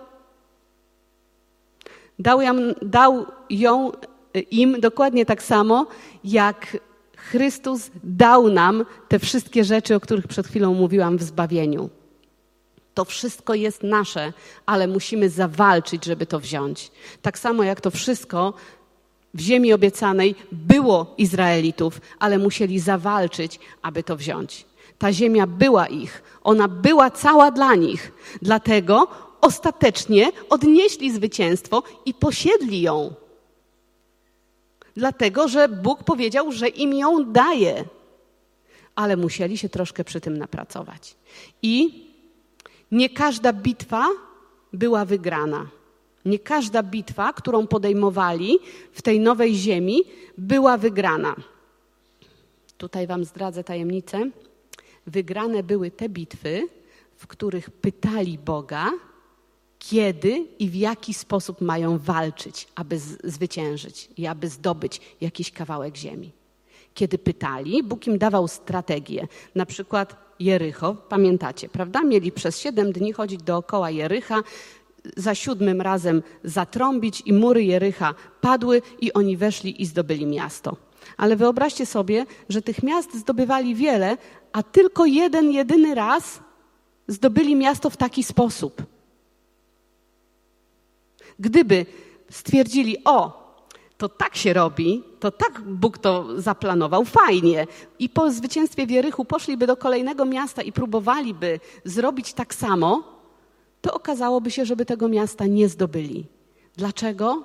Dał, 2.19 2.41
jam, 2.41 2.59
dał 2.81 3.25
ją 3.49 3.91
im 4.39 4.79
dokładnie 4.81 5.25
tak 5.25 5.43
samo, 5.43 5.87
jak 6.23 6.77
Chrystus 7.17 7.91
dał 8.03 8.49
nam 8.49 8.85
te 9.07 9.19
wszystkie 9.19 9.63
rzeczy, 9.63 9.95
o 9.95 9.99
których 9.99 10.27
przed 10.27 10.47
chwilą 10.47 10.73
mówiłam 10.73 11.17
w 11.17 11.23
zbawieniu. 11.23 11.89
To 12.93 13.05
wszystko 13.05 13.53
jest 13.53 13.83
nasze, 13.83 14.33
ale 14.65 14.87
musimy 14.87 15.29
zawalczyć, 15.29 16.05
żeby 16.05 16.25
to 16.25 16.39
wziąć. 16.39 16.91
Tak 17.21 17.39
samo 17.39 17.63
jak 17.63 17.81
to 17.81 17.91
wszystko 17.91 18.53
w 19.33 19.39
ziemi 19.39 19.73
obiecanej 19.73 20.35
było 20.51 21.13
Izraelitów, 21.17 22.01
ale 22.19 22.37
musieli 22.37 22.79
zawalczyć, 22.79 23.59
aby 23.81 24.03
to 24.03 24.15
wziąć. 24.15 24.65
Ta 24.97 25.13
ziemia 25.13 25.47
była 25.47 25.87
ich, 25.87 26.23
ona 26.43 26.67
była 26.67 27.11
cała 27.11 27.51
dla 27.51 27.75
nich. 27.75 28.11
Dlatego 28.41 29.07
ostatecznie 29.41 30.31
odnieśli 30.49 31.11
zwycięstwo 31.11 31.83
i 32.05 32.13
posiedli 32.13 32.81
ją 32.81 33.13
dlatego 34.97 35.47
że 35.47 35.69
Bóg 35.69 36.03
powiedział, 36.03 36.51
że 36.51 36.67
im 36.67 36.93
ją 36.93 37.31
daje. 37.31 37.85
Ale 38.95 39.17
musieli 39.17 39.57
się 39.57 39.69
troszkę 39.69 40.03
przy 40.03 40.21
tym 40.21 40.37
napracować. 40.37 41.15
I 41.61 42.05
nie 42.91 43.09
każda 43.09 43.53
bitwa 43.53 44.07
była 44.73 45.05
wygrana. 45.05 45.67
Nie 46.25 46.39
każda 46.39 46.83
bitwa, 46.83 47.33
którą 47.33 47.67
podejmowali 47.67 48.59
w 48.91 49.01
tej 49.01 49.19
nowej 49.19 49.55
ziemi, 49.55 50.03
była 50.37 50.77
wygrana. 50.77 51.35
Tutaj 52.77 53.07
Wam 53.07 53.25
zdradzę 53.25 53.63
tajemnicę. 53.63 54.29
Wygrane 55.07 55.63
były 55.63 55.91
te 55.91 56.09
bitwy, 56.09 56.67
w 57.15 57.27
których 57.27 57.69
pytali 57.69 58.37
Boga, 58.37 58.91
kiedy 59.89 60.45
i 60.59 60.69
w 60.69 60.75
jaki 60.75 61.13
sposób 61.13 61.61
mają 61.61 61.97
walczyć, 61.97 62.67
aby 62.75 62.99
zwyciężyć 63.23 64.09
i 64.17 64.27
aby 64.27 64.49
zdobyć 64.49 65.01
jakiś 65.21 65.51
kawałek 65.51 65.97
ziemi. 65.97 66.31
Kiedy 66.93 67.17
pytali, 67.17 67.83
Bóg 67.83 68.07
im 68.07 68.17
dawał 68.17 68.47
strategię. 68.47 69.27
Na 69.55 69.65
przykład 69.65 70.15
Jericho, 70.39 70.95
pamiętacie, 70.95 71.69
prawda? 71.69 72.03
Mieli 72.03 72.31
przez 72.31 72.59
siedem 72.59 72.91
dni 72.91 73.13
chodzić 73.13 73.43
dookoła 73.43 73.89
Jericha, 73.89 74.41
za 75.17 75.35
siódmym 75.35 75.81
razem 75.81 76.23
zatrąbić 76.43 77.23
i 77.25 77.33
mury 77.33 77.63
Jericha 77.63 78.13
padły 78.41 78.81
i 79.01 79.13
oni 79.13 79.37
weszli 79.37 79.81
i 79.81 79.85
zdobyli 79.85 80.25
miasto. 80.25 80.77
Ale 81.17 81.35
wyobraźcie 81.35 81.85
sobie, 81.85 82.25
że 82.49 82.61
tych 82.61 82.83
miast 82.83 83.15
zdobywali 83.15 83.75
wiele, 83.75 84.17
a 84.51 84.63
tylko 84.63 85.05
jeden, 85.05 85.51
jedyny 85.51 85.95
raz 85.95 86.39
zdobyli 87.07 87.55
miasto 87.55 87.89
w 87.89 87.97
taki 87.97 88.23
sposób– 88.23 88.83
Gdyby 91.39 91.85
stwierdzili, 92.29 92.97
o, 93.05 93.47
to 93.97 94.09
tak 94.09 94.35
się 94.35 94.53
robi, 94.53 95.03
to 95.19 95.31
tak 95.31 95.61
Bóg 95.61 95.97
to 95.97 96.41
zaplanował, 96.41 97.05
fajnie. 97.05 97.67
I 97.99 98.09
po 98.09 98.31
zwycięstwie 98.31 98.87
Wierychu 98.87 99.25
poszliby 99.25 99.67
do 99.67 99.77
kolejnego 99.77 100.25
miasta 100.25 100.61
i 100.61 100.71
próbowaliby 100.71 101.59
zrobić 101.83 102.33
tak 102.33 102.55
samo, 102.55 103.03
to 103.81 103.93
okazałoby 103.93 104.51
się, 104.51 104.65
żeby 104.65 104.85
tego 104.85 105.07
miasta 105.07 105.45
nie 105.45 105.69
zdobyli. 105.69 106.25
Dlaczego? 106.75 107.43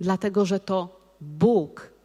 Dlatego, 0.00 0.44
że 0.44 0.60
to 0.60 0.88
Bóg 1.20 1.95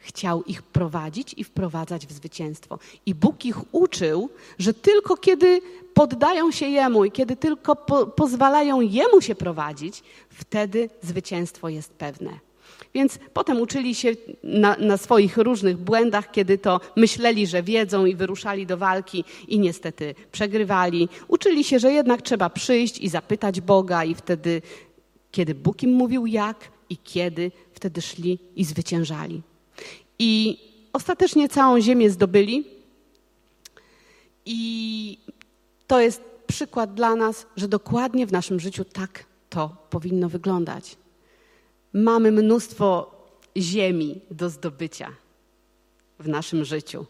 chciał 0.00 0.42
ich 0.42 0.62
prowadzić 0.62 1.34
i 1.36 1.44
wprowadzać 1.44 2.06
w 2.06 2.12
zwycięstwo. 2.12 2.78
I 3.06 3.14
Bóg 3.14 3.44
ich 3.44 3.74
uczył, 3.74 4.30
że 4.58 4.74
tylko 4.74 5.16
kiedy 5.16 5.60
poddają 5.94 6.50
się 6.50 6.66
Jemu 6.66 7.04
i 7.04 7.12
kiedy 7.12 7.36
tylko 7.36 7.76
po, 7.76 8.06
pozwalają 8.06 8.80
Jemu 8.80 9.20
się 9.20 9.34
prowadzić, 9.34 10.02
wtedy 10.30 10.90
zwycięstwo 11.02 11.68
jest 11.68 11.92
pewne. 11.92 12.30
Więc 12.94 13.18
potem 13.32 13.60
uczyli 13.60 13.94
się 13.94 14.12
na, 14.42 14.76
na, 14.76 14.96
swoich 14.96 15.36
różnych 15.36 15.76
błędach, 15.76 16.30
kiedy 16.30 16.58
to 16.58 16.80
myśleli, 16.96 17.46
że 17.46 17.62
wiedzą 17.62 18.06
i 18.06 18.16
wyruszali 18.16 18.66
do 18.66 18.76
walki 18.76 19.24
i 19.48 19.58
niestety 19.58 20.14
przegrywali. 20.32 21.08
Uczyli 21.28 21.64
się, 21.64 21.78
że 21.78 21.92
jednak 21.92 22.22
trzeba 22.22 22.50
przyjść 22.50 22.98
i 22.98 23.08
zapytać 23.08 23.60
Boga, 23.60 24.04
i 24.04 24.14
wtedy, 24.14 24.62
kiedy 25.30 25.54
Bóg 25.54 25.82
im 25.82 25.92
mówił 25.92 26.26
jak 26.26 26.70
i 26.90 26.96
kiedy, 26.96 27.52
wtedy 27.72 28.02
szli 28.02 28.38
i 28.56 28.64
zwyciężali. 28.64 29.42
I 30.22 30.58
ostatecznie 30.92 31.48
całą 31.48 31.80
ziemię 31.80 32.10
zdobyli. 32.10 32.64
I 34.46 35.18
to 35.86 36.00
jest 36.00 36.22
przykład 36.46 36.94
dla 36.94 37.16
nas, 37.16 37.46
że 37.56 37.68
dokładnie 37.68 38.26
w 38.26 38.32
naszym 38.32 38.60
życiu 38.60 38.84
tak 38.84 39.24
to 39.50 39.76
powinno 39.90 40.28
wyglądać. 40.28 40.96
Mamy 41.92 42.32
mnóstwo 42.32 43.10
ziemi 43.56 44.20
do 44.30 44.50
zdobycia 44.50 45.10
w 46.18 46.28
naszym 46.28 46.64
życiu. 46.64 47.06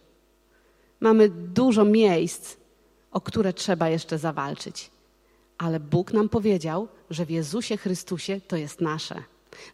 Mamy 1.00 1.28
dużo 1.28 1.84
miejsc, 1.84 2.56
o 3.12 3.20
które 3.20 3.52
trzeba 3.52 3.88
jeszcze 3.88 4.18
zawalczyć. 4.18 4.90
Ale 5.58 5.80
Bóg 5.80 6.12
nam 6.12 6.28
powiedział, 6.28 6.88
że 7.10 7.26
w 7.26 7.30
Jezusie 7.30 7.76
Chrystusie 7.76 8.40
to 8.40 8.56
jest 8.56 8.80
nasze 8.80 9.22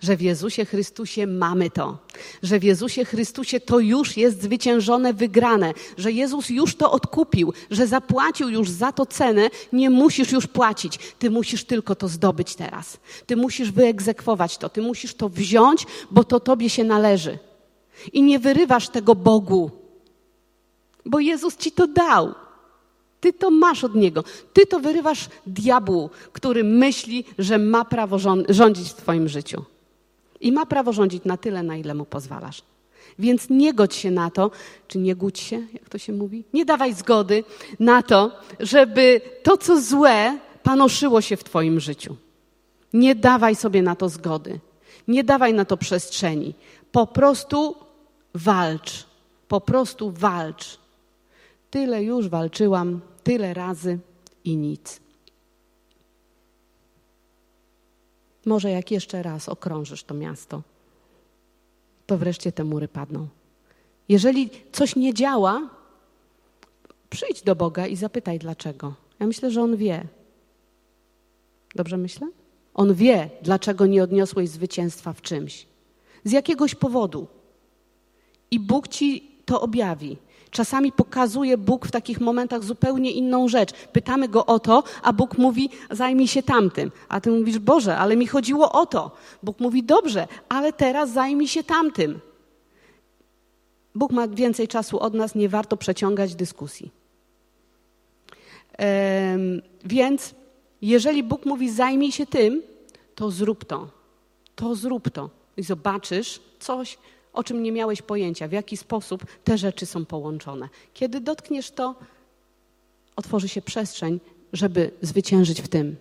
że 0.01 0.17
w 0.17 0.21
Jezusie 0.21 0.65
Chrystusie 0.65 1.27
mamy 1.27 1.71
to, 1.71 1.99
że 2.43 2.59
w 2.59 2.65
Jezusie 2.65 3.05
Chrystusie 3.05 3.61
to 3.61 3.79
już 3.79 4.17
jest 4.17 4.43
zwyciężone, 4.43 5.15
wygrane, 5.15 5.75
że 5.97 6.13
Jezus 6.13 6.51
już 6.51 6.77
to 6.77 6.93
odkupił, 6.93 7.53
że 7.71 7.87
zapłacił 7.87 8.49
już 8.49 8.71
za 8.71 8.93
to 8.93 9.07
cenę, 9.07 9.51
nie 9.73 9.91
musisz 9.91 10.33
już 10.33 10.47
płacić, 10.47 10.99
ty 11.19 11.31
musisz 11.31 11.65
tylko 11.65 11.95
to 11.95 12.09
zdobyć 12.09 12.55
teraz. 12.55 12.99
Ty 13.27 13.37
musisz 13.37 13.71
wyegzekwować 13.71 14.59
to, 14.59 14.69
ty 14.69 14.83
musisz 14.83 15.15
to 15.15 15.29
wziąć, 15.29 15.87
bo 16.11 16.25
to 16.25 16.41
tobie 16.41 16.71
się 16.71 16.85
należy. 16.85 17.39
I 18.13 18.23
nie 18.23 18.39
wyrywasz 18.39 18.89
tego 18.89 19.15
Bogu, 19.15 19.71
bo 21.07 21.21
Jezus 21.21 21.57
ci 21.57 21.73
to 21.73 21.87
dał. 21.87 22.35
Ty 23.27 23.33
to 23.33 23.51
masz 23.51 23.85
od 23.85 23.95
Niego. 23.95 24.25
Ty 24.53 24.67
to 24.67 24.81
wyrywasz 24.81 25.29
diabłu, 25.47 26.11
który 26.33 26.65
myśli, 26.65 27.25
że 27.39 27.59
ma 27.59 27.85
prawo 27.85 28.19
rządzić 28.49 28.89
w 28.89 28.95
Twoim 28.95 29.29
życiu. 29.29 29.65
I 30.41 30.53
ma 30.53 30.67
prawo 30.67 30.93
rządzić 30.93 31.25
na 31.25 31.37
tyle, 31.37 31.63
na 31.63 31.77
ile 31.77 31.95
mu 31.95 32.05
pozwalasz. 32.05 32.63
Więc 33.19 33.51
nie 33.51 33.75
godź 33.75 33.95
się 33.95 34.11
na 34.11 34.31
to, 34.31 34.51
czy 34.89 34.99
nie 34.99 35.17
gódź 35.17 35.41
się, 35.41 35.57
jak 35.73 35.89
to 35.89 35.99
się 35.99 36.13
mówi? 36.13 36.45
Nie 36.55 36.65
dawaj 36.65 36.95
zgody 36.95 37.45
na 37.81 38.03
to, 38.03 38.39
żeby 38.61 39.21
to, 39.43 39.57
co 39.57 39.81
złe, 39.81 40.39
panoszyło 40.63 41.21
się 41.21 41.37
w 41.37 41.45
Twoim 41.45 41.81
życiu. 41.81 42.17
Nie 42.93 43.15
dawaj 43.15 43.57
sobie 43.57 43.83
na 43.83 43.97
to 43.97 44.09
zgody. 44.09 44.61
Nie 45.09 45.25
dawaj 45.25 45.55
na 45.55 45.65
to 45.65 45.77
przestrzeni. 45.77 46.55
Po 46.93 47.07
prostu 47.07 47.75
walcz. 48.35 49.07
Po 49.49 49.61
prostu 49.61 50.11
walcz. 50.11 50.79
Tyle 51.71 52.05
już 52.05 52.29
walczyłam, 52.29 53.01
tyle 53.27 53.55
razy 53.55 53.99
i 54.45 54.57
nic. 54.57 55.01
Może 58.47 58.71
jak 58.71 58.91
jeszcze 58.91 59.23
raz 59.23 59.49
okrążysz 59.49 60.05
to 60.05 60.15
miasto, 60.15 60.63
to 62.07 62.19
wreszcie 62.19 62.53
te 62.53 62.65
mury 62.65 62.89
padną. 62.89 63.29
Jeżeli 64.09 64.51
coś 64.73 64.97
nie 64.97 65.15
działa, 65.15 65.71
przyjdź 67.11 67.43
do 67.43 67.57
Boga 67.57 67.87
i 67.87 67.97
zapytaj 67.97 68.39
dlaczego. 68.39 68.95
Ja 69.21 69.27
myślę, 69.27 69.51
że 69.51 69.63
On 69.63 69.77
wie. 69.77 70.07
Dobrze 71.75 71.97
myślę? 71.97 72.31
On 72.75 72.95
wie, 72.95 73.31
dlaczego 73.43 73.87
nie 73.87 74.03
odniosłeś 74.03 74.49
zwycięstwa 74.49 75.13
w 75.13 75.23
czymś. 75.23 75.67
Z 76.25 76.33
jakiegoś 76.33 76.75
powodu. 76.75 77.27
I 78.51 78.61
Bóg 78.61 78.89
ci 78.89 79.31
to 79.45 79.61
objawi. 79.61 80.17
Czasami 80.51 80.93
pokazuje 80.93 81.59
Bóg 81.59 81.87
w 81.87 81.91
takich 81.91 82.21
momentach 82.21 82.65
zupełnie 82.65 83.11
inną 83.11 83.49
rzecz. 83.49 83.73
Pytamy 83.73 84.29
go 84.29 84.47
o 84.47 84.59
to, 84.59 84.83
a 85.03 85.13
Bóg 85.13 85.39
mówi: 85.39 85.71
zajmij 85.91 86.29
się 86.29 86.43
tamtym. 86.43 86.93
A 87.09 87.21
ty 87.21 87.31
mówisz: 87.31 87.59
Boże, 87.59 87.97
ale 87.97 88.17
mi 88.17 88.27
chodziło 88.27 88.73
o 88.73 88.87
to. 88.87 89.11
Bóg 89.43 89.61
mówi: 89.61 89.83
Dobrze, 89.83 90.29
ale 90.49 90.73
teraz 90.73 91.11
zajmij 91.11 91.49
się 91.49 91.65
tamtym. 91.65 92.21
Bóg 93.95 94.13
ma 94.13 94.29
więcej 94.29 94.69
czasu 94.69 95.01
od 95.01 95.15
nas, 95.15 95.35
nie 95.35 95.49
warto 95.49 95.77
przeciągać 95.77 96.35
dyskusji. 96.35 96.91
Więc 99.85 100.35
jeżeli 100.83 101.23
Bóg 101.23 101.47
mówi: 101.47 101.71
zajmij 101.71 102.13
się 102.13 102.27
tym, 102.27 102.63
to 103.15 103.31
zrób 103.31 103.65
to. 103.65 103.89
To 104.55 104.75
zrób 104.75 105.11
to. 105.11 105.31
I 105.57 105.63
zobaczysz 105.63 106.41
coś, 106.59 106.99
o 107.37 107.45
czym 107.45 107.63
nie 107.63 107.73
miałeś 107.73 108.03
pojęcia, 108.03 108.49
w 108.49 108.53
jaki 108.53 108.77
sposób 108.77 109.27
te 109.45 109.59
rzeczy 109.59 109.87
są 109.87 110.05
połączone. 110.05 110.69
Kiedy 110.95 111.21
dotkniesz 111.21 111.71
to, 111.71 111.95
otworzy 113.17 113.49
się 113.49 113.63
przestrzeń, 113.63 114.21
żeby 114.53 114.91
zwyciężyć 115.03 115.63
w 115.63 115.69
tym. 115.69 115.97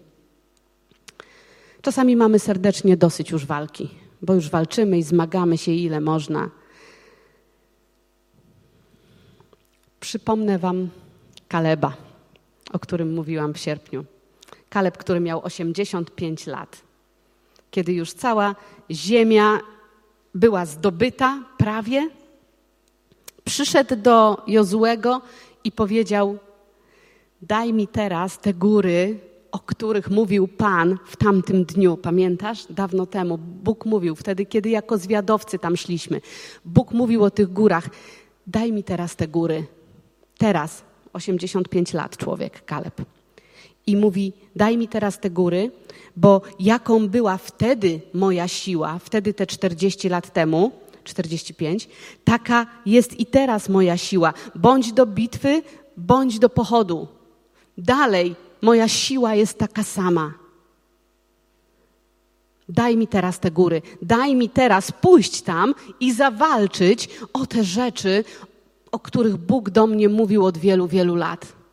Czasami 1.81 2.15
mamy 2.15 2.39
serdecznie 2.39 2.97
dosyć 2.97 3.29
już 3.31 3.45
walki, 3.45 3.89
bo 4.21 4.33
już 4.33 4.49
walczymy 4.49 4.97
i 4.97 5.03
zmagamy 5.03 5.57
się 5.57 5.71
ile 5.71 6.01
można. 6.01 6.49
Przypomnę 9.99 10.59
Wam 10.59 10.89
Kaleba, 11.47 11.97
o 12.73 12.79
którym 12.79 13.13
mówiłam 13.13 13.53
w 13.53 13.57
sierpniu. 13.57 14.05
Kaleb, 14.69 14.97
który 14.97 15.19
miał 15.19 15.45
85 15.45 16.47
lat, 16.47 16.81
kiedy 17.71 17.93
już 17.93 18.13
cała 18.13 18.55
ziemia 18.91 19.59
była 20.35 20.65
zdobyta 20.65 21.43
prawie, 21.57 22.09
przyszedł 23.43 23.95
do 23.95 24.43
Jozłego 24.47 25.21
i 25.63 25.71
powiedział: 25.71 26.37
Daj 27.41 27.73
mi 27.73 27.87
teraz 27.87 28.39
te 28.39 28.53
góry, 28.53 29.19
o 29.51 29.59
których 29.59 30.09
mówił 30.09 30.47
Pan 30.47 30.97
w 31.05 31.17
tamtym 31.17 31.65
dniu. 31.65 31.97
Pamiętasz? 31.97 32.65
Dawno 32.69 33.05
temu. 33.05 33.37
Bóg 33.37 33.85
mówił, 33.85 34.15
wtedy, 34.15 34.45
kiedy 34.45 34.69
jako 34.69 34.97
zwiadowcy 34.97 35.59
tam 35.59 35.77
szliśmy. 35.77 36.21
Bóg 36.65 36.91
mówił 36.91 37.23
o 37.23 37.31
tych 37.31 37.53
górach. 37.53 37.89
Daj 38.47 38.71
mi 38.71 38.83
teraz 38.83 39.15
te 39.15 39.27
góry. 39.27 39.65
Teraz, 40.37 40.83
85 41.13 41.93
lat 41.93 42.17
człowiek, 42.17 42.65
Kaleb. 42.65 43.01
I 43.87 43.97
mówi: 43.97 44.33
Daj 44.55 44.77
mi 44.77 44.87
teraz 44.87 45.19
te 45.19 45.29
góry, 45.29 45.71
bo 46.15 46.41
jaką 46.59 47.07
była 47.07 47.37
wtedy 47.37 48.01
moja 48.13 48.47
siła, 48.47 48.99
wtedy 48.99 49.33
te 49.33 49.47
40 49.47 50.09
lat 50.09 50.33
temu, 50.33 50.71
45, 51.03 51.89
taka 52.23 52.67
jest 52.85 53.19
i 53.19 53.25
teraz 53.25 53.69
moja 53.69 53.97
siła. 53.97 54.33
Bądź 54.55 54.93
do 54.93 55.05
bitwy, 55.05 55.63
bądź 55.97 56.39
do 56.39 56.49
pochodu. 56.49 57.07
Dalej, 57.77 58.35
moja 58.61 58.87
siła 58.87 59.35
jest 59.35 59.57
taka 59.57 59.83
sama. 59.83 60.33
Daj 62.69 62.97
mi 62.97 63.07
teraz 63.07 63.39
te 63.39 63.51
góry, 63.51 63.81
daj 64.01 64.35
mi 64.35 64.49
teraz 64.49 64.91
pójść 64.91 65.41
tam 65.41 65.75
i 65.99 66.13
zawalczyć 66.13 67.09
o 67.33 67.45
te 67.45 67.63
rzeczy, 67.63 68.23
o 68.91 68.99
których 68.99 69.37
Bóg 69.37 69.69
do 69.69 69.87
mnie 69.87 70.09
mówił 70.09 70.45
od 70.45 70.57
wielu, 70.57 70.87
wielu 70.87 71.15
lat 71.15 71.64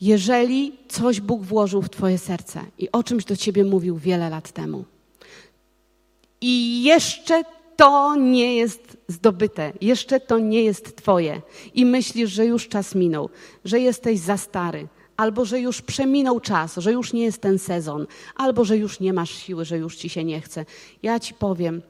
jeżeli 0.00 0.72
coś 0.88 1.20
Bóg 1.20 1.42
włożył 1.42 1.82
w 1.82 1.90
Twoje 1.90 2.18
serce 2.18 2.60
i 2.78 2.92
o 2.92 3.02
czymś 3.02 3.24
do 3.24 3.36
Ciebie 3.36 3.64
mówił 3.64 3.96
wiele 3.96 4.30
lat 4.30 4.52
temu, 4.52 4.84
i 6.40 6.82
jeszcze 6.82 7.42
to 7.76 8.16
nie 8.16 8.56
jest 8.56 8.96
zdobyte, 9.08 9.72
jeszcze 9.80 10.20
to 10.20 10.38
nie 10.38 10.62
jest 10.62 10.96
Twoje, 10.96 11.42
i 11.74 11.86
myślisz, 11.86 12.30
że 12.30 12.46
już 12.46 12.68
czas 12.68 12.94
minął, 12.94 13.30
że 13.64 13.80
jesteś 13.80 14.18
za 14.18 14.36
stary, 14.36 14.88
albo 15.16 15.44
że 15.44 15.60
już 15.60 15.82
przeminął 15.82 16.40
czas, 16.40 16.76
że 16.76 16.92
już 16.92 17.12
nie 17.12 17.24
jest 17.24 17.40
ten 17.40 17.58
sezon, 17.58 18.06
albo 18.36 18.64
że 18.64 18.76
już 18.76 19.00
nie 19.00 19.12
masz 19.12 19.30
siły, 19.30 19.64
że 19.64 19.78
już 19.78 19.96
ci 19.96 20.08
się 20.08 20.24
nie 20.24 20.40
chce. 20.40 20.64
Ja 21.02 21.20
ci 21.20 21.34
powiem, 21.34 21.82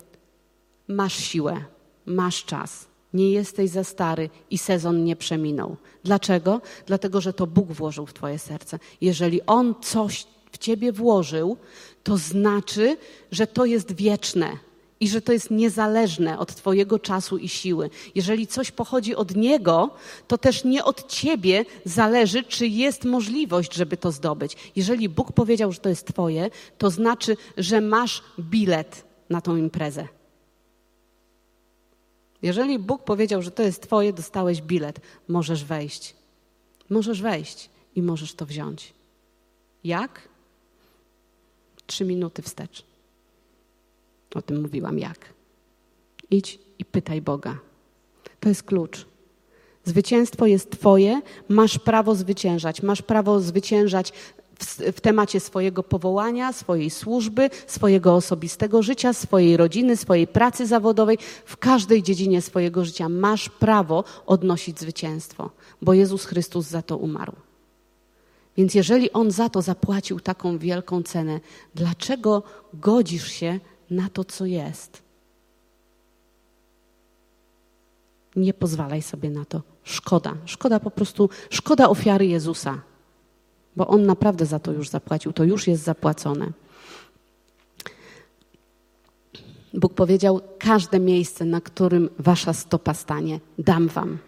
masz 0.88 1.16
siłę, 1.16 1.64
masz 2.06 2.44
czas. 2.44 2.87
Nie 3.14 3.30
jesteś 3.30 3.70
za 3.70 3.84
stary 3.84 4.30
i 4.50 4.58
sezon 4.58 5.04
nie 5.04 5.16
przeminął. 5.16 5.76
Dlaczego? 6.04 6.60
Dlatego, 6.86 7.20
że 7.20 7.32
to 7.32 7.46
Bóg 7.46 7.72
włożył 7.72 8.06
w 8.06 8.14
Twoje 8.14 8.38
serce. 8.38 8.78
Jeżeli 9.00 9.42
On 9.46 9.74
coś 9.82 10.26
w 10.52 10.58
Ciebie 10.58 10.92
włożył, 10.92 11.56
to 12.04 12.16
znaczy, 12.16 12.96
że 13.30 13.46
to 13.46 13.64
jest 13.64 13.92
wieczne 13.92 14.58
i 15.00 15.08
że 15.08 15.22
to 15.22 15.32
jest 15.32 15.50
niezależne 15.50 16.38
od 16.38 16.54
Twojego 16.54 16.98
czasu 16.98 17.38
i 17.38 17.48
siły. 17.48 17.90
Jeżeli 18.14 18.46
coś 18.46 18.70
pochodzi 18.70 19.14
od 19.14 19.36
Niego, 19.36 19.90
to 20.28 20.38
też 20.38 20.64
nie 20.64 20.84
od 20.84 21.08
Ciebie 21.08 21.64
zależy, 21.84 22.42
czy 22.42 22.66
jest 22.66 23.04
możliwość, 23.04 23.74
żeby 23.74 23.96
to 23.96 24.12
zdobyć. 24.12 24.56
Jeżeli 24.76 25.08
Bóg 25.08 25.32
powiedział, 25.32 25.72
że 25.72 25.80
to 25.80 25.88
jest 25.88 26.06
Twoje, 26.06 26.50
to 26.78 26.90
znaczy, 26.90 27.36
że 27.56 27.80
masz 27.80 28.22
bilet 28.40 29.04
na 29.30 29.40
tą 29.40 29.56
imprezę. 29.56 30.08
Jeżeli 32.42 32.78
Bóg 32.78 33.04
powiedział, 33.04 33.42
że 33.42 33.50
to 33.50 33.62
jest 33.62 33.82
Twoje, 33.82 34.12
dostałeś 34.12 34.62
bilet, 34.62 35.00
możesz 35.28 35.64
wejść. 35.64 36.16
Możesz 36.90 37.22
wejść 37.22 37.70
i 37.94 38.02
możesz 38.02 38.34
to 38.34 38.46
wziąć. 38.46 38.94
Jak? 39.84 40.28
Trzy 41.86 42.04
minuty 42.04 42.42
wstecz. 42.42 42.84
O 44.34 44.42
tym 44.42 44.62
mówiłam 44.62 44.98
jak. 44.98 45.18
Idź 46.30 46.58
i 46.78 46.84
pytaj 46.84 47.22
Boga. 47.22 47.58
To 48.40 48.48
jest 48.48 48.62
klucz. 48.62 49.06
Zwycięstwo 49.84 50.46
jest 50.46 50.70
Twoje, 50.70 51.22
masz 51.48 51.78
prawo 51.78 52.14
zwyciężać. 52.14 52.82
Masz 52.82 53.02
prawo 53.02 53.40
zwyciężać 53.40 54.12
w, 54.58 54.78
w, 54.96 55.00
temacie 55.00 55.40
swojego 55.40 55.82
powołania, 55.82 56.52
swojej 56.52 56.90
służby, 56.90 57.50
swojego 57.66 58.14
osobistego 58.14 58.82
życia, 58.82 59.12
swojej 59.12 59.56
rodziny, 59.56 59.96
swojej 59.96 60.26
pracy 60.26 60.66
zawodowej, 60.66 61.18
w 61.44 61.56
każdej 61.56 62.02
dziedzinie 62.02 62.42
swojego 62.42 62.84
życia 62.84 63.08
masz 63.08 63.48
prawo 63.48 64.04
odnosić 64.26 64.80
zwycięstwo, 64.80 65.50
bo 65.82 65.92
Jezus 65.94 66.24
Chrystus 66.24 66.66
za 66.66 66.82
to 66.82 66.96
umarł. 66.96 67.32
Więc 68.56 68.74
jeżeli 68.74 69.12
On 69.12 69.30
za 69.30 69.48
to 69.48 69.62
zapłacił 69.62 70.20
taką 70.20 70.58
wielką 70.58 71.02
cenę, 71.02 71.40
dlaczego 71.74 72.42
godzisz 72.74 73.28
się 73.28 73.60
na 73.90 74.08
to, 74.08 74.24
co 74.24 74.46
jest. 74.46 75.02
Nie 78.36 78.54
pozwalaj 78.54 79.02
sobie 79.02 79.30
na 79.30 79.44
to. 79.44 79.62
Szkoda. 79.84 80.34
Szkoda 80.44 80.80
po 80.80 80.90
prostu, 80.90 81.30
szkoda 81.50 81.88
ofiary 81.88 82.26
Jezusa, 82.26 82.82
bo 83.76 83.88
On 83.88 84.06
naprawdę 84.06 84.46
za 84.46 84.58
to 84.58 84.72
już 84.72 84.88
zapłacił. 84.88 85.32
To 85.32 85.44
już 85.44 85.66
jest 85.66 85.82
zapłacone. 85.82 86.52
Bóg 89.74 89.94
powiedział: 89.94 90.40
Każde 90.58 91.00
miejsce, 91.00 91.44
na 91.44 91.60
którym 91.60 92.10
wasza 92.18 92.52
stopa 92.52 92.94
stanie, 92.94 93.40
dam 93.58 93.88
wam. 93.88 94.18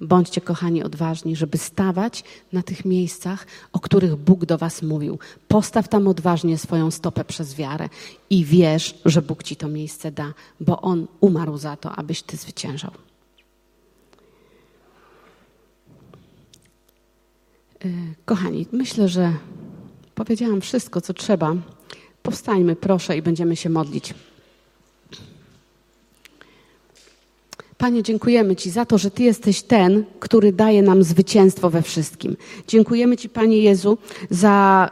Bądźcie, 0.00 0.40
kochani, 0.40 0.82
odważni, 0.82 1.36
żeby 1.36 1.58
stawać 1.58 2.24
na 2.52 2.62
tych 2.62 2.84
miejscach, 2.84 3.46
o 3.72 3.80
których 3.80 4.16
Bóg 4.16 4.46
do 4.46 4.58
Was 4.58 4.82
mówił. 4.82 5.18
Postaw 5.48 5.88
tam 5.88 6.08
odważnie 6.08 6.58
swoją 6.58 6.90
stopę 6.90 7.24
przez 7.24 7.54
wiarę 7.54 7.88
i 8.30 8.44
wierz, 8.44 8.94
że 9.04 9.22
Bóg 9.22 9.42
Ci 9.42 9.56
to 9.56 9.68
miejsce 9.68 10.10
da, 10.10 10.34
bo 10.60 10.80
On 10.80 11.06
umarł 11.20 11.58
za 11.58 11.76
to, 11.76 11.92
abyś 11.92 12.22
Ty 12.22 12.36
zwyciężał. 12.36 12.90
Kochani, 18.24 18.66
myślę, 18.72 19.08
że 19.08 19.32
powiedziałam 20.14 20.60
wszystko, 20.60 21.00
co 21.00 21.14
trzeba. 21.14 21.54
Powstańmy, 22.22 22.76
proszę, 22.76 23.16
i 23.16 23.22
będziemy 23.22 23.56
się 23.56 23.70
modlić. 23.70 24.14
Panie, 27.78 28.02
dziękujemy 28.02 28.56
Ci 28.56 28.70
za 28.70 28.84
to, 28.84 28.98
że 28.98 29.10
Ty 29.10 29.22
jesteś 29.22 29.62
ten, 29.62 30.04
który 30.20 30.52
daje 30.52 30.82
nam 30.82 31.02
zwycięstwo 31.02 31.70
we 31.70 31.82
wszystkim. 31.82 32.36
Dziękujemy 32.68 33.16
Ci, 33.16 33.28
Panie 33.28 33.58
Jezu, 33.58 33.98
za 34.30 34.90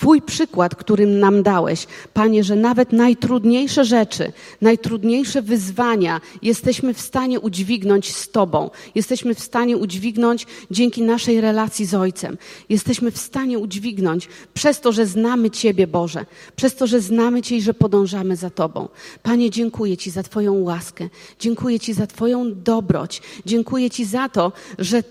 Twój 0.00 0.22
przykład, 0.22 0.74
którym 0.74 1.18
nam 1.18 1.42
dałeś, 1.42 1.86
Panie, 2.14 2.44
że 2.44 2.56
nawet 2.56 2.92
najtrudniejsze 2.92 3.84
rzeczy, 3.84 4.32
najtrudniejsze 4.60 5.42
wyzwania 5.42 6.20
jesteśmy 6.42 6.94
w 6.94 7.00
stanie 7.00 7.40
udźwignąć 7.40 8.16
z 8.16 8.30
Tobą. 8.30 8.70
Jesteśmy 8.94 9.34
w 9.34 9.40
stanie 9.40 9.76
udźwignąć 9.76 10.46
dzięki 10.70 11.02
naszej 11.02 11.40
relacji 11.40 11.86
z 11.86 11.94
Ojcem. 11.94 12.38
Jesteśmy 12.68 13.10
w 13.10 13.18
stanie 13.18 13.58
udźwignąć 13.58 14.28
przez 14.54 14.80
to, 14.80 14.92
że 14.92 15.06
znamy 15.06 15.50
Ciebie, 15.50 15.86
Boże, 15.86 16.26
przez 16.56 16.76
to, 16.76 16.86
że 16.86 17.00
znamy 17.00 17.42
Cię 17.42 17.56
i 17.56 17.62
że 17.62 17.74
podążamy 17.74 18.36
za 18.36 18.50
Tobą. 18.50 18.88
Panie, 19.22 19.50
dziękuję 19.50 19.96
Ci 19.96 20.10
za 20.10 20.22
Twoją 20.22 20.54
łaskę, 20.54 21.08
dziękuję 21.40 21.80
Ci 21.80 21.92
za 21.92 22.06
Twoją 22.06 22.62
dobroć, 22.62 23.22
dziękuję 23.46 23.90
Ci 23.90 24.04
za 24.04 24.28
to, 24.28 24.52
że 24.78 25.02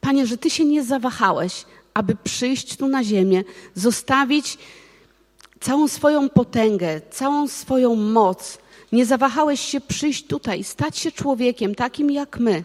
Panie, 0.00 0.26
że 0.26 0.36
Ty 0.36 0.50
się 0.50 0.64
nie 0.64 0.84
zawahałeś, 0.84 1.64
aby 1.94 2.16
przyjść 2.24 2.76
tu 2.76 2.88
na 2.88 3.04
ziemię, 3.04 3.44
zostawić 3.74 4.58
całą 5.60 5.88
swoją 5.88 6.28
potęgę, 6.28 7.00
całą 7.10 7.48
swoją 7.48 7.94
moc. 7.94 8.58
Nie 8.92 9.06
zawahałeś 9.06 9.60
się 9.60 9.80
przyjść 9.80 10.26
tutaj, 10.26 10.64
stać 10.64 10.98
się 10.98 11.12
człowiekiem 11.12 11.74
takim 11.74 12.10
jak 12.10 12.38
my 12.38 12.64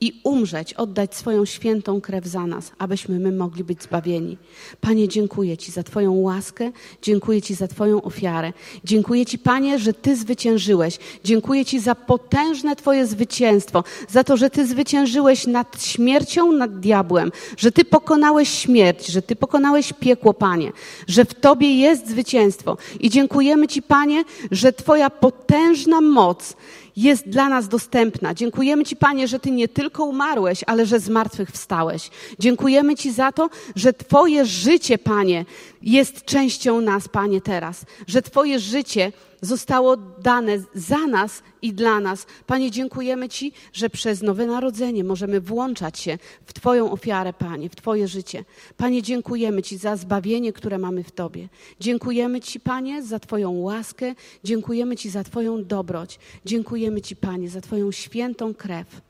i 0.00 0.20
umrzeć, 0.24 0.74
oddać 0.74 1.16
swoją 1.16 1.44
świętą 1.44 2.00
krew 2.00 2.26
za 2.26 2.46
nas, 2.46 2.72
abyśmy 2.78 3.18
my 3.18 3.32
mogli 3.32 3.64
być 3.64 3.82
zbawieni. 3.82 4.36
Panie, 4.80 5.08
dziękuję 5.08 5.56
Ci 5.56 5.72
za 5.72 5.82
Twoją 5.82 6.12
łaskę, 6.12 6.70
dziękuję 7.02 7.42
Ci 7.42 7.54
za 7.54 7.68
Twoją 7.68 8.02
ofiarę. 8.02 8.52
Dziękuję 8.84 9.26
Ci, 9.26 9.38
Panie, 9.38 9.78
że 9.78 9.92
Ty 9.92 10.16
zwyciężyłeś. 10.16 10.98
Dziękuję 11.24 11.64
Ci 11.64 11.80
za 11.80 11.94
potężne 11.94 12.76
Twoje 12.76 13.06
zwycięstwo, 13.06 13.84
za 14.08 14.24
to, 14.24 14.36
że 14.36 14.50
Ty 14.50 14.66
zwyciężyłeś 14.66 15.46
nad 15.46 15.82
śmiercią, 15.82 16.52
nad 16.52 16.80
diabłem, 16.80 17.32
że 17.56 17.72
Ty 17.72 17.84
pokonałeś 17.84 18.48
śmierć, 18.48 19.06
że 19.06 19.22
Ty 19.22 19.36
pokonałeś 19.36 19.92
piekło, 19.92 20.34
Panie, 20.34 20.72
że 21.06 21.24
w 21.24 21.34
Tobie 21.34 21.74
jest 21.74 22.08
zwycięstwo. 22.08 22.76
I 23.00 23.10
dziękujemy 23.10 23.68
Ci, 23.68 23.82
Panie, 23.82 24.24
że 24.50 24.72
Twoja 24.72 25.10
potężna 25.10 26.00
moc 26.00 26.56
jest 27.02 27.28
dla 27.28 27.48
nas 27.48 27.68
dostępna. 27.68 28.34
Dziękujemy 28.34 28.84
Ci, 28.84 28.96
Panie, 28.96 29.28
że 29.28 29.40
Ty 29.40 29.50
nie 29.50 29.68
tylko 29.68 30.04
umarłeś, 30.04 30.64
ale 30.66 30.86
że 30.86 31.00
z 31.00 31.08
martwych 31.08 31.50
wstałeś. 31.50 32.10
Dziękujemy 32.38 32.94
Ci 32.94 33.12
za 33.12 33.32
to, 33.32 33.50
że 33.76 33.92
Twoje 33.92 34.46
życie, 34.46 34.98
Panie, 34.98 35.44
jest 35.82 36.24
częścią 36.24 36.80
nas, 36.80 37.08
Panie, 37.08 37.40
teraz. 37.40 37.84
Że 38.06 38.22
Twoje 38.22 38.60
życie 38.60 39.12
zostało 39.40 39.96
dane 39.96 40.58
za 40.74 41.06
nas 41.06 41.42
i 41.62 41.72
dla 41.72 42.00
nas. 42.00 42.26
Panie, 42.46 42.70
dziękujemy 42.70 43.28
Ci, 43.28 43.52
że 43.72 43.90
przez 43.90 44.22
Nowe 44.22 44.46
Narodzenie 44.46 45.04
możemy 45.04 45.40
włączać 45.40 45.98
się 45.98 46.18
w 46.46 46.52
Twoją 46.52 46.90
ofiarę, 46.90 47.32
Panie, 47.32 47.68
w 47.68 47.76
Twoje 47.76 48.08
życie. 48.08 48.44
Panie, 48.76 49.02
dziękujemy 49.02 49.62
Ci 49.62 49.76
za 49.76 49.96
zbawienie, 49.96 50.52
które 50.52 50.78
mamy 50.78 51.04
w 51.04 51.12
Tobie. 51.12 51.48
Dziękujemy 51.80 52.40
Ci, 52.40 52.60
Panie, 52.60 53.02
za 53.02 53.18
Twoją 53.18 53.50
łaskę. 53.50 54.14
Dziękujemy 54.44 54.96
Ci 54.96 55.10
za 55.10 55.24
Twoją 55.24 55.64
dobroć. 55.64 56.18
Dziękujemy 56.44 57.00
Ci, 57.00 57.16
Panie, 57.16 57.48
za 57.50 57.60
Twoją 57.60 57.92
świętą 57.92 58.54
krew. 58.54 59.07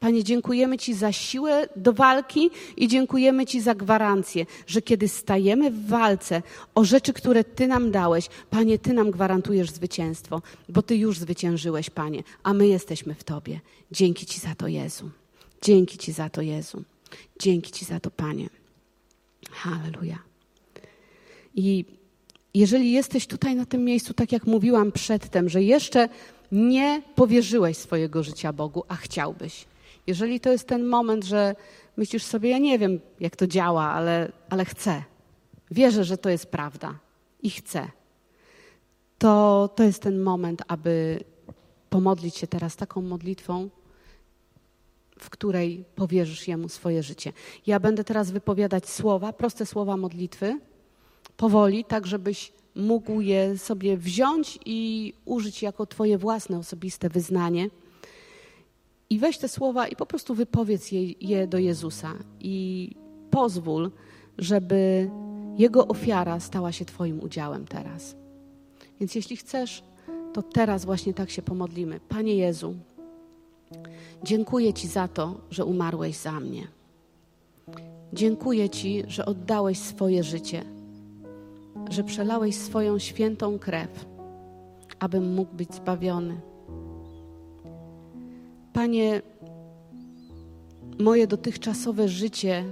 Panie, 0.00 0.24
dziękujemy 0.24 0.78
Ci 0.78 0.94
za 0.94 1.12
siłę 1.12 1.68
do 1.76 1.92
walki 1.92 2.50
i 2.76 2.88
dziękujemy 2.88 3.46
Ci 3.46 3.60
za 3.60 3.74
gwarancję, 3.74 4.46
że 4.66 4.82
kiedy 4.82 5.08
stajemy 5.08 5.70
w 5.70 5.86
walce 5.88 6.42
o 6.74 6.84
rzeczy, 6.84 7.12
które 7.12 7.44
Ty 7.44 7.66
nam 7.66 7.90
dałeś, 7.90 8.28
Panie, 8.50 8.78
Ty 8.78 8.92
nam 8.92 9.10
gwarantujesz 9.10 9.70
zwycięstwo, 9.70 10.42
bo 10.68 10.82
Ty 10.82 10.96
już 10.96 11.18
zwyciężyłeś, 11.18 11.90
Panie, 11.90 12.22
a 12.42 12.54
my 12.54 12.68
jesteśmy 12.68 13.14
w 13.14 13.24
Tobie. 13.24 13.60
Dzięki 13.92 14.26
Ci 14.26 14.40
za 14.40 14.54
to, 14.54 14.68
Jezu. 14.68 15.10
Dzięki 15.62 15.98
Ci 15.98 16.12
za 16.12 16.30
to, 16.30 16.42
Jezu. 16.42 16.82
Dzięki 17.38 17.72
Ci 17.72 17.84
za 17.84 18.00
to, 18.00 18.10
Panie. 18.10 18.48
Halleluja. 19.50 20.18
I 21.54 21.84
jeżeli 22.54 22.92
jesteś 22.92 23.26
tutaj 23.26 23.56
na 23.56 23.66
tym 23.66 23.84
miejscu, 23.84 24.14
tak 24.14 24.32
jak 24.32 24.46
mówiłam 24.46 24.92
przedtem, 24.92 25.48
że 25.48 25.62
jeszcze 25.62 26.08
nie 26.52 27.02
powierzyłeś 27.14 27.76
swojego 27.76 28.22
życia 28.22 28.52
Bogu, 28.52 28.84
a 28.88 28.96
chciałbyś, 28.96 29.64
jeżeli 30.10 30.40
to 30.40 30.50
jest 30.50 30.66
ten 30.66 30.84
moment, 30.84 31.24
że 31.24 31.54
myślisz 31.96 32.24
sobie, 32.24 32.50
ja 32.50 32.58
nie 32.58 32.78
wiem, 32.78 33.00
jak 33.20 33.36
to 33.36 33.46
działa, 33.46 33.84
ale, 33.84 34.32
ale 34.48 34.64
chcę, 34.64 35.04
wierzę, 35.70 36.04
że 36.04 36.18
to 36.18 36.30
jest 36.30 36.46
prawda 36.46 36.98
i 37.42 37.50
chcę, 37.50 37.88
to 39.18 39.68
to 39.76 39.82
jest 39.82 40.02
ten 40.02 40.20
moment, 40.20 40.62
aby 40.68 41.24
pomodlić 41.90 42.36
się 42.36 42.46
teraz 42.46 42.76
taką 42.76 43.02
modlitwą, 43.02 43.68
w 45.18 45.30
której 45.30 45.84
powierzysz 45.94 46.48
Jemu 46.48 46.68
swoje 46.68 47.02
życie. 47.02 47.32
Ja 47.66 47.80
będę 47.80 48.04
teraz 48.04 48.30
wypowiadać 48.30 48.88
słowa, 48.88 49.32
proste 49.32 49.66
słowa 49.66 49.96
modlitwy, 49.96 50.58
powoli, 51.36 51.84
tak 51.84 52.06
żebyś 52.06 52.52
mógł 52.74 53.20
je 53.20 53.58
sobie 53.58 53.96
wziąć 53.96 54.58
i 54.64 55.12
użyć 55.24 55.62
jako 55.62 55.86
Twoje 55.86 56.18
własne 56.18 56.58
osobiste 56.58 57.08
wyznanie. 57.08 57.70
I 59.10 59.18
weź 59.18 59.38
te 59.38 59.48
słowa 59.48 59.88
i 59.88 59.96
po 59.96 60.06
prostu 60.06 60.34
wypowiedz 60.34 60.92
je, 60.92 61.12
je 61.20 61.46
do 61.46 61.58
Jezusa 61.58 62.14
i 62.40 62.90
pozwól, 63.30 63.90
żeby 64.38 65.10
Jego 65.58 65.88
ofiara 65.88 66.40
stała 66.40 66.72
się 66.72 66.84
Twoim 66.84 67.20
udziałem 67.20 67.64
teraz. 67.64 68.16
Więc 69.00 69.14
jeśli 69.14 69.36
chcesz, 69.36 69.82
to 70.32 70.42
teraz 70.42 70.84
właśnie 70.84 71.14
tak 71.14 71.30
się 71.30 71.42
pomodlimy. 71.42 72.00
Panie 72.08 72.36
Jezu, 72.36 72.74
dziękuję 74.24 74.72
Ci 74.72 74.88
za 74.88 75.08
to, 75.08 75.40
że 75.50 75.64
umarłeś 75.64 76.16
za 76.16 76.40
mnie. 76.40 76.68
Dziękuję 78.12 78.70
Ci, 78.70 79.02
że 79.08 79.26
oddałeś 79.26 79.78
swoje 79.78 80.24
życie, 80.24 80.64
że 81.90 82.04
przelałeś 82.04 82.56
swoją 82.56 82.98
świętą 82.98 83.58
krew, 83.58 84.06
abym 84.98 85.34
mógł 85.34 85.54
być 85.54 85.74
zbawiony. 85.74 86.49
Panie, 88.72 89.22
moje 90.98 91.26
dotychczasowe 91.26 92.08
życie 92.08 92.64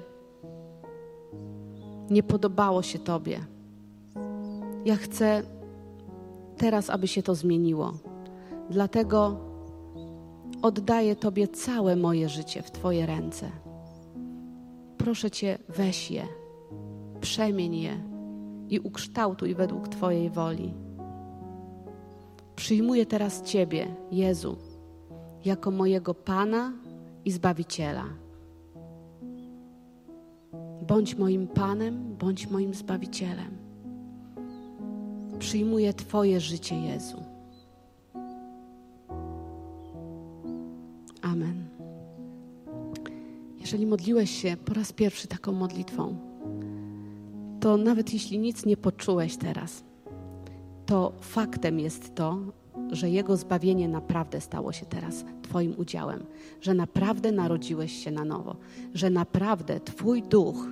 nie 2.11 2.23
podobało 2.23 2.83
się 2.83 2.99
Tobie. 2.99 3.41
Ja 4.85 4.97
chcę 4.97 5.43
teraz, 6.57 6.91
aby 6.91 7.09
się 7.09 7.23
to 7.23 7.35
zmieniło. 7.35 7.93
Dlatego 8.71 9.37
oddaję 10.63 11.17
Tobie 11.17 11.49
całe 11.49 11.97
moje 11.97 12.29
życie 12.29 12.63
w 12.63 12.71
Twoje 12.71 13.07
ręce. 13.07 13.51
Proszę 14.99 15.31
Cię, 15.31 15.59
weź 15.69 16.11
je, 16.11 16.27
przemień 17.21 17.77
je 17.77 18.01
i 18.69 18.81
ukształtuj 18.81 19.55
według 19.55 19.89
Twojej 19.89 20.31
woli. 20.31 20.75
Przyjmuję 22.57 23.07
teraz 23.07 23.43
Ciebie, 23.43 23.87
Jezu 24.11 24.68
jako 25.45 25.71
mojego 25.71 26.15
Pana 26.15 26.73
i 27.25 27.31
Zbawiciela. 27.31 28.05
Bądź 30.87 31.19
moim 31.19 31.49
Panem, 31.49 32.17
bądź 32.17 32.51
moim 32.51 32.75
Zbawicielem. 32.75 33.59
Przyjmuję 35.39 35.95
Twoje 35.95 36.41
życie, 36.41 36.77
Jezu. 36.81 37.23
Amen. 41.23 41.69
Jeżeli 43.61 43.87
modliłeś 43.87 44.31
się 44.31 44.57
po 44.65 44.75
raz 44.75 44.93
pierwszy 44.93 45.29
taką 45.29 45.53
modlitwą, 45.53 46.17
to 47.61 47.77
nawet 47.77 48.13
jeśli 48.13 48.39
nic 48.39 48.67
nie 48.67 48.77
poczułeś 48.77 49.37
teraz, 49.37 49.85
to 50.87 51.13
faktem 51.21 51.81
jest 51.81 52.15
to, 52.15 52.39
że 52.91 53.11
Jego 53.11 53.37
zbawienie 53.37 53.89
naprawdę 53.89 54.41
stało 54.41 54.73
się 54.73 54.87
teraz 54.87 55.25
Twoim 55.43 55.75
udziałem, 55.79 56.25
że 56.61 56.75
naprawdę 56.75 57.33
narodziłeś 57.33 58.05
się 58.05 58.11
na 58.11 58.25
nowo, 58.25 58.57
że 58.95 59.11
naprawdę 59.11 59.81
Twój 59.81 60.23
duch 60.23 60.67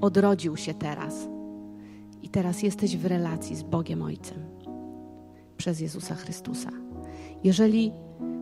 odrodził 0.00 0.56
się 0.56 0.74
teraz 0.74 1.28
i 2.22 2.28
teraz 2.28 2.62
jesteś 2.62 2.96
w 2.96 3.06
relacji 3.06 3.56
z 3.56 3.62
Bogiem 3.62 4.02
Ojcem 4.02 4.38
przez 5.56 5.80
Jezusa 5.80 6.14
Chrystusa. 6.14 6.70
Jeżeli 7.44 7.92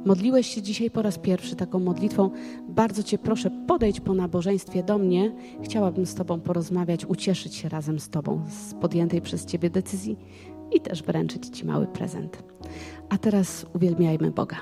modliłeś 0.05 0.47
się 0.47 0.63
dzisiaj 0.63 0.91
po 0.91 1.03
raz 1.03 1.19
pierwszy 1.19 1.57
taką 1.57 1.81
modlitwą, 1.81 2.31
bardzo 2.69 3.03
Cię 3.03 3.19
proszę, 3.19 3.51
podejdź 3.67 4.01
po 4.01 4.15
nabożeństwie 4.15 4.83
do 4.83 4.99
mnie. 4.99 5.35
Chciałabym 5.63 6.07
z 6.07 6.15
Tobą 6.15 6.41
porozmawiać, 6.41 7.07
ucieszyć 7.07 7.55
się 7.55 7.69
razem 7.69 8.01
z 8.01 8.09
Tobą 8.09 8.43
z 8.49 8.75
podjętej 8.75 9.23
przez 9.23 9.45
Ciebie 9.45 9.71
decyzji 9.71 10.19
i 10.73 10.81
też 10.81 11.03
wręczyć 11.03 11.49
Ci 11.49 11.67
mały 11.67 11.87
prezent. 11.87 12.43
A 13.09 13.19
teraz 13.19 13.67
uwielbiajmy 13.75 14.31
Boga. 14.31 14.57